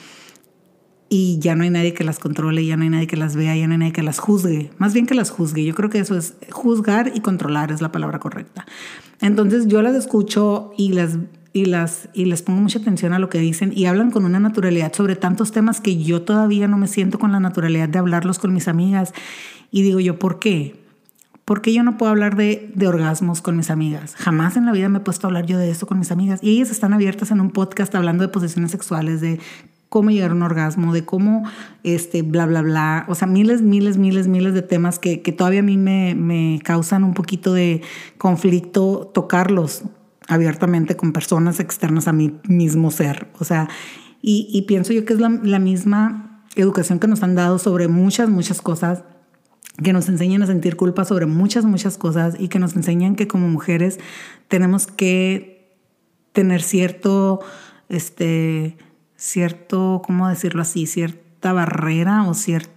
[1.14, 3.56] y ya no hay nadie que las controle, ya no hay nadie que las vea,
[3.56, 4.72] ya no hay nadie que las juzgue.
[4.80, 5.64] Más bien que las juzgue.
[5.64, 8.66] Yo creo que eso es juzgar y controlar es la palabra correcta.
[9.22, 11.20] Entonces yo las escucho y las
[11.54, 14.40] y, las, y les pongo mucha atención a lo que dicen y hablan con una
[14.40, 18.40] naturalidad sobre tantos temas que yo todavía no me siento con la naturalidad de hablarlos
[18.40, 19.14] con mis amigas.
[19.70, 20.82] Y digo yo, ¿por qué?
[21.46, 24.16] ¿Por qué yo no puedo hablar de, de, orgasmos con mis amigas?
[24.16, 26.40] Jamás en la vida me he puesto a hablar yo de eso con mis amigas.
[26.42, 29.40] Y ellas están abiertas en un podcast hablando de posiciones sexuales, de
[29.94, 31.44] cómo llegar a un orgasmo, de cómo,
[31.84, 33.06] este, bla, bla, bla.
[33.10, 36.60] O sea, miles, miles, miles, miles de temas que, que todavía a mí me, me
[36.64, 37.84] causan un poquito de
[38.18, 39.84] conflicto tocarlos
[40.28, 43.28] abiertamente con personas externas a mi mismo ser.
[43.38, 43.70] O sea,
[44.20, 48.64] y, pienso yo que es la, misma educación que nos han dado sobre muchas, muchas
[48.64, 49.04] cosas,
[49.84, 53.28] que nos enseñan a sentir culpa sobre muchas, muchas cosas y que nos enseñan que
[53.28, 54.00] como mujeres
[54.48, 55.78] tenemos que
[56.32, 57.42] tener cierto,
[57.90, 58.78] este,
[59.24, 60.86] cierto, ¿cómo decirlo así?
[60.86, 62.74] Cierta barrera o cierto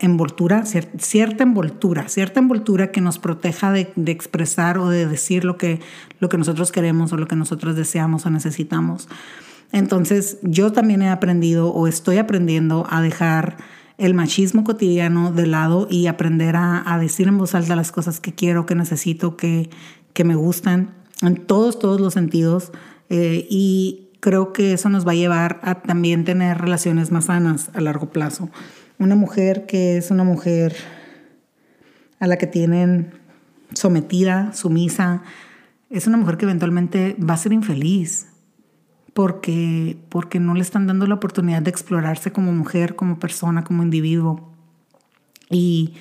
[0.00, 5.80] envoltura, cierta envoltura, cierta envoltura que nos proteja de, expresar o de decir lo que,
[6.20, 9.08] lo que nosotros queremos o lo que nosotros deseamos o necesitamos.
[9.72, 13.56] Entonces yo también he aprendido o estoy aprendiendo a dejar
[13.96, 18.34] el machismo cotidiano de lado y aprender a, decir en voz alta las cosas que
[18.34, 19.70] quiero, que necesito, que,
[20.12, 22.72] que me gustan, en todos, todos los sentidos.
[23.08, 27.70] Eh, y creo que eso nos va a llevar a también tener relaciones más sanas
[27.74, 28.50] a largo plazo.
[28.98, 30.74] Una mujer que es una mujer
[32.18, 33.12] a la que tienen
[33.74, 35.22] sometida, sumisa,
[35.90, 38.28] es una mujer que eventualmente va a ser infeliz
[39.12, 43.82] porque, porque no le están dando la oportunidad de explorarse como mujer, como persona, como
[43.82, 44.52] individuo.
[45.50, 45.94] Y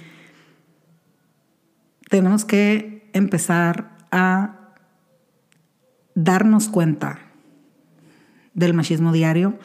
[2.09, 4.73] tenemos que empezar a
[6.13, 7.24] darnos cuenta
[8.55, 9.59] del machismo diario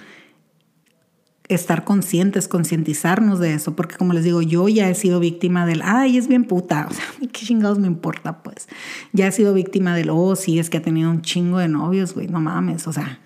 [1.51, 5.83] estar conscientes, concientizarnos de eso, porque como les digo, yo ya he sido víctima del,
[5.83, 8.69] ay, es bien puta, o sea, qué chingados me importa, pues.
[9.13, 12.15] Ya he sido víctima del, oh, sí, es que ha tenido un chingo de novios,
[12.15, 13.19] güey, no mames, o sea.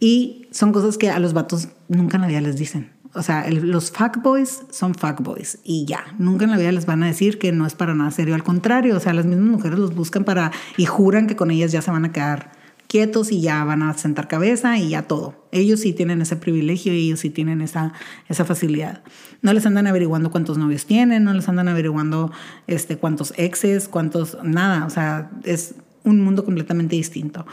[0.00, 2.90] Y son cosas que a los vatos nunca en la vida les dicen.
[3.14, 7.06] O sea, los fuckboys son fuckboys y ya, nunca en la vida les van a
[7.06, 9.94] decir que no es para nada serio, al contrario, o sea, las mismas mujeres los
[9.94, 12.63] buscan para y juran que con ellas ya se van a quedar
[12.94, 15.34] quietos y ya van a sentar cabeza y ya todo.
[15.50, 17.92] Ellos sí tienen ese privilegio y ellos sí tienen esa,
[18.28, 19.02] esa facilidad.
[19.42, 22.30] No les andan averiguando cuántos novios tienen, no les andan averiguando
[22.68, 24.86] este, cuántos exes, cuántos, nada.
[24.86, 25.74] O sea, es
[26.04, 27.44] un mundo completamente distinto.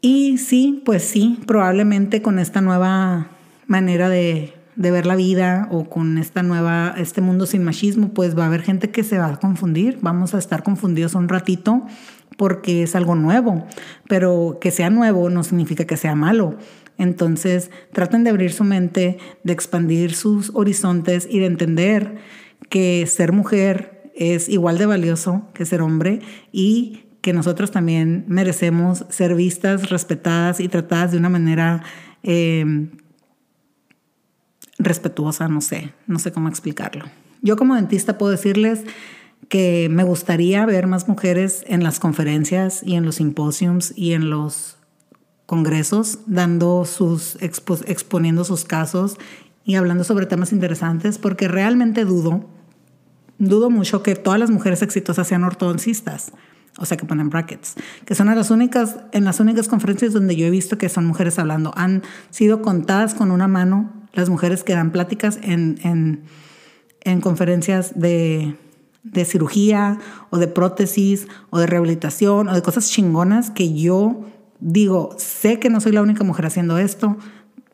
[0.00, 3.28] Y sí, pues sí, probablemente con esta nueva
[3.68, 8.36] manera de, de ver la vida o con esta nueva, este mundo sin machismo, pues
[8.36, 11.86] va a haber gente que se va a confundir, vamos a estar confundidos un ratito
[12.36, 13.66] porque es algo nuevo,
[14.08, 16.56] pero que sea nuevo no significa que sea malo.
[16.98, 22.16] Entonces, traten de abrir su mente, de expandir sus horizontes y de entender
[22.68, 26.20] que ser mujer es igual de valioso que ser hombre
[26.52, 31.82] y que nosotros también merecemos ser vistas, respetadas y tratadas de una manera
[32.22, 32.88] eh,
[34.78, 37.06] respetuosa, no sé, no sé cómo explicarlo.
[37.42, 38.84] Yo como dentista puedo decirles
[39.50, 44.30] que me gustaría ver más mujeres en las conferencias y en los simposiums y en
[44.30, 44.78] los
[45.44, 49.18] congresos dando sus exponiendo sus casos
[49.64, 52.48] y hablando sobre temas interesantes porque realmente dudo
[53.38, 56.30] dudo mucho que todas las mujeres exitosas sean ortodoncistas
[56.78, 57.74] o sea que ponen brackets
[58.04, 61.40] que son las únicas en las únicas conferencias donde yo he visto que son mujeres
[61.40, 61.72] hablando.
[61.76, 66.22] Han sido contadas con una mano las mujeres que dan pláticas en, en,
[67.02, 68.56] en conferencias de,
[69.02, 69.98] de cirugía
[70.30, 74.26] o de prótesis o de rehabilitación o de cosas chingonas que yo
[74.60, 77.16] digo, sé que no soy la única mujer haciendo esto,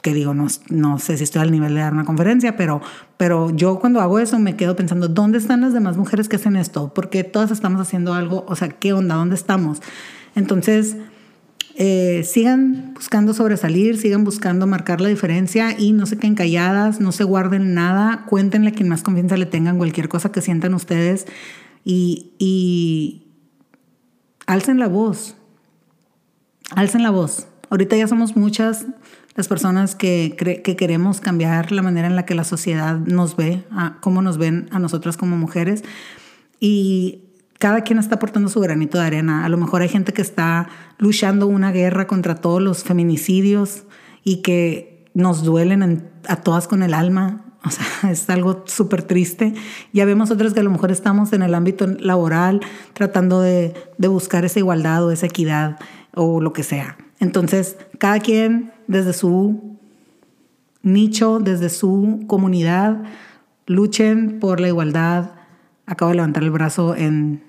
[0.03, 2.81] que digo, no, no sé si estoy al nivel de dar una conferencia, pero,
[3.17, 6.55] pero yo cuando hago eso me quedo pensando, ¿dónde están las demás mujeres que hacen
[6.55, 6.95] esto?
[6.95, 9.17] Porque todas estamos haciendo algo, o sea, ¿qué onda?
[9.17, 9.83] ¿Dónde estamos?
[10.37, 10.97] Entonces,
[11.79, 17.13] eh, sigan buscando sobresalir, sigan buscando marcar la diferencia y no se queden calladas, no
[17.13, 21.27] se guarden nada, cuéntenle a quien más confianza le tengan cualquier cosa que sientan ustedes
[21.85, 23.27] y, y
[24.47, 25.37] alcen la voz,
[26.71, 27.47] alcen la voz.
[27.69, 28.87] Ahorita ya somos muchas
[29.35, 33.65] las personas que, que queremos cambiar la manera en la que la sociedad nos ve,
[33.71, 35.85] a cómo nos ven a nosotras como mujeres.
[36.59, 37.26] Y
[37.59, 39.45] cada quien está aportando su granito de arena.
[39.45, 43.85] A lo mejor hay gente que está luchando una guerra contra todos los feminicidios
[44.23, 47.45] y que nos duelen a todas con el alma.
[47.65, 49.55] O sea, es algo súper triste.
[49.93, 52.61] Ya vemos otras que a lo mejor estamos en el ámbito laboral
[52.93, 55.79] tratando de, de buscar esa igualdad o esa equidad
[56.15, 56.97] o lo que sea.
[57.19, 59.77] Entonces, cada quien desde su
[60.83, 63.03] nicho, desde su comunidad,
[63.67, 65.33] luchen por la igualdad.
[65.87, 67.43] Acabo de levantar el brazo en,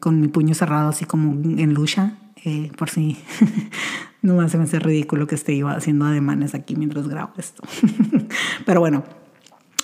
[0.00, 3.16] con mi puño cerrado, así como en lucha, eh, por si
[4.22, 7.62] no me hace, me hace ridículo que esté yo haciendo ademanes aquí mientras grabo esto.
[8.66, 9.04] Pero bueno,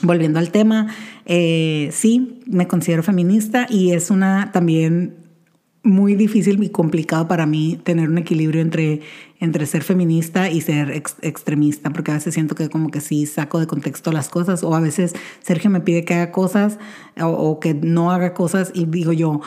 [0.02, 0.88] volviendo al tema,
[1.24, 5.23] eh, sí, me considero feminista y es una también
[5.84, 9.02] muy difícil y complicado para mí tener un equilibrio entre,
[9.38, 13.60] entre ser feminista y ser extremista, porque a veces siento que como que sí saco
[13.60, 16.78] de contexto las cosas, o a veces Sergio me pide que haga cosas
[17.20, 19.42] o, que no haga cosas y digo yo,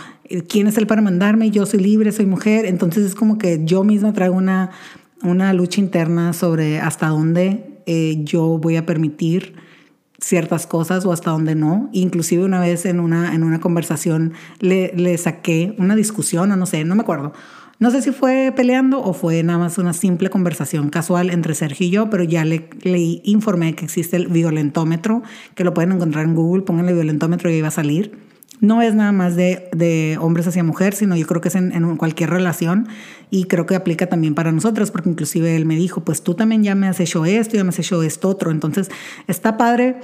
[0.48, 1.50] ¿quién es él para mandarme?
[1.50, 4.70] Yo soy libre, soy mujer, entonces es como que yo misma traigo una,
[5.24, 9.56] una lucha interna sobre hasta dónde eh, yo voy a permitir
[10.20, 11.90] ciertas cosas o hasta donde no.
[11.94, 16.84] Inclusive una vez en una, en una conversación le, saqué una discusión o no sé,
[16.84, 17.34] no me acuerdo.
[17.80, 21.86] No sé si fue peleando o fue nada más una simple conversación casual entre Sergio
[21.86, 25.22] y yo, pero ya le, le informé que existe el violentómetro,
[25.54, 28.27] que lo pueden encontrar en Google, pónganle violentómetro y ahí va a salir
[28.60, 31.98] no es nada más de, de, hombres hacia mujer, sino yo creo que es en,
[31.98, 32.88] cualquier relación
[33.30, 36.64] y creo que aplica también para nosotros, porque inclusive él me dijo, pues tú también
[36.64, 38.90] ya me has hecho esto, ya me has hecho esto otro, entonces
[39.28, 39.98] está padre.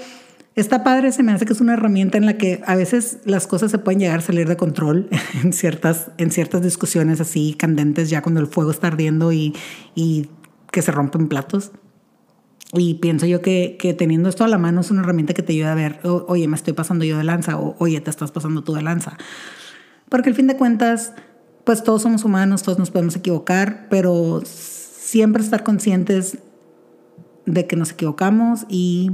[0.56, 3.48] Está padre, se me hace que es una herramienta en la que a veces las
[3.48, 5.10] cosas se pueden llegar a salir de control
[5.44, 9.56] en ciertas, en ciertas discusiones así candentes, ya cuando el fuego está ardiendo y,
[9.96, 10.30] y
[10.72, 11.72] que se rompen platos.
[12.74, 15.54] Y pienso yo que, que, teniendo esto a la mano es una herramienta que te
[15.54, 18.64] ayuda a ver, oye, me estoy pasando yo de lanza, o oye, te estás pasando
[18.64, 19.18] tú de lanza.
[20.10, 21.14] Porque al fin de cuentas,
[21.64, 26.40] pues todos somos humanos, todos nos podemos equivocar, pero siempre estar conscientes
[27.46, 29.12] de que nos equivocamos y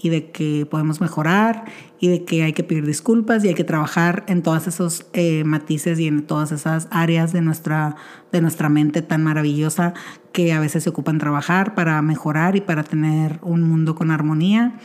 [0.00, 1.64] y de que podemos mejorar
[2.00, 5.42] y de que hay que pedir disculpas y hay que trabajar en todos esos eh,
[5.44, 7.96] matices y en todas esas áreas de nuestra,
[8.30, 9.94] de nuestra mente tan maravillosa
[10.32, 14.78] que a veces se ocupan trabajar para mejorar y para tener un mundo con armonía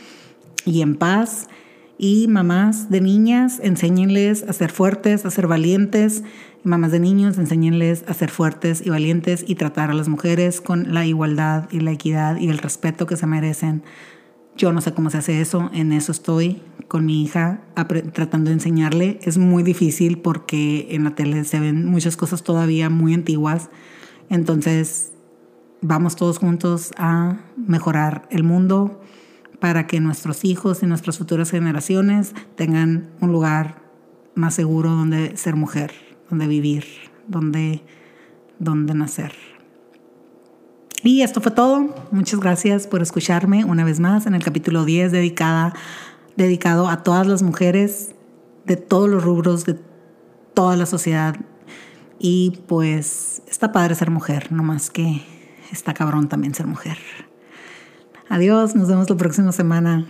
[0.64, 1.48] y en paz.
[1.96, 6.24] Y mamás de niñas, enséñenles a ser fuertes, a ser valientes.
[6.64, 10.92] mamás de niños, enséñenles a ser fuertes y valientes y tratar a las mujeres con
[10.92, 13.84] la igualdad y la equidad y el respeto que se merecen
[14.56, 17.62] yo no sé cómo se hace eso, en eso estoy con mi hija
[18.12, 19.18] tratando de enseñarle.
[19.22, 23.70] Es muy difícil porque en la tele se ven muchas cosas todavía muy antiguas.
[24.28, 25.12] Entonces,
[25.80, 29.00] vamos todos juntos a mejorar el mundo
[29.60, 33.82] para que nuestros hijos y nuestras futuras generaciones tengan un lugar
[34.34, 35.92] más seguro donde ser mujer,
[36.28, 36.84] donde vivir,
[37.28, 37.82] donde,
[38.58, 39.53] donde nacer.
[41.04, 41.94] Y esto fue todo.
[42.12, 45.74] Muchas gracias por escucharme una vez más en el capítulo 10 dedicada,
[46.34, 48.14] dedicado a todas las mujeres
[48.64, 49.78] de todos los rubros, de
[50.54, 51.36] toda la sociedad.
[52.18, 55.22] Y pues está padre ser mujer, no más que
[55.70, 56.96] está cabrón también ser mujer.
[58.30, 60.06] Adiós, nos vemos la próxima semana.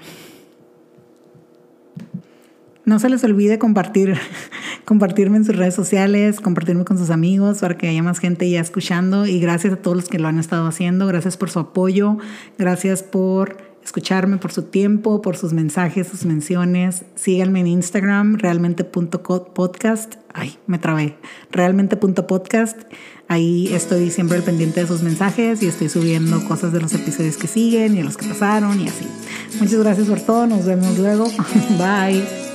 [2.84, 4.16] No se les olvide compartir,
[4.84, 8.60] compartirme en sus redes sociales, compartirme con sus amigos para que haya más gente ya
[8.60, 9.26] escuchando.
[9.26, 11.06] Y gracias a todos los que lo han estado haciendo.
[11.06, 12.18] Gracias por su apoyo.
[12.58, 17.04] Gracias por escucharme, por su tiempo, por sus mensajes, sus menciones.
[17.14, 20.14] Síganme en Instagram, realmente.podcast.
[20.32, 21.16] Ay, me trabé.
[21.50, 22.80] Realmente.podcast.
[23.28, 27.36] Ahí estoy siempre al pendiente de sus mensajes y estoy subiendo cosas de los episodios
[27.36, 29.06] que siguen y de los que pasaron y así.
[29.60, 30.46] Muchas gracias por todo.
[30.46, 31.24] Nos vemos luego.
[31.78, 32.53] Bye.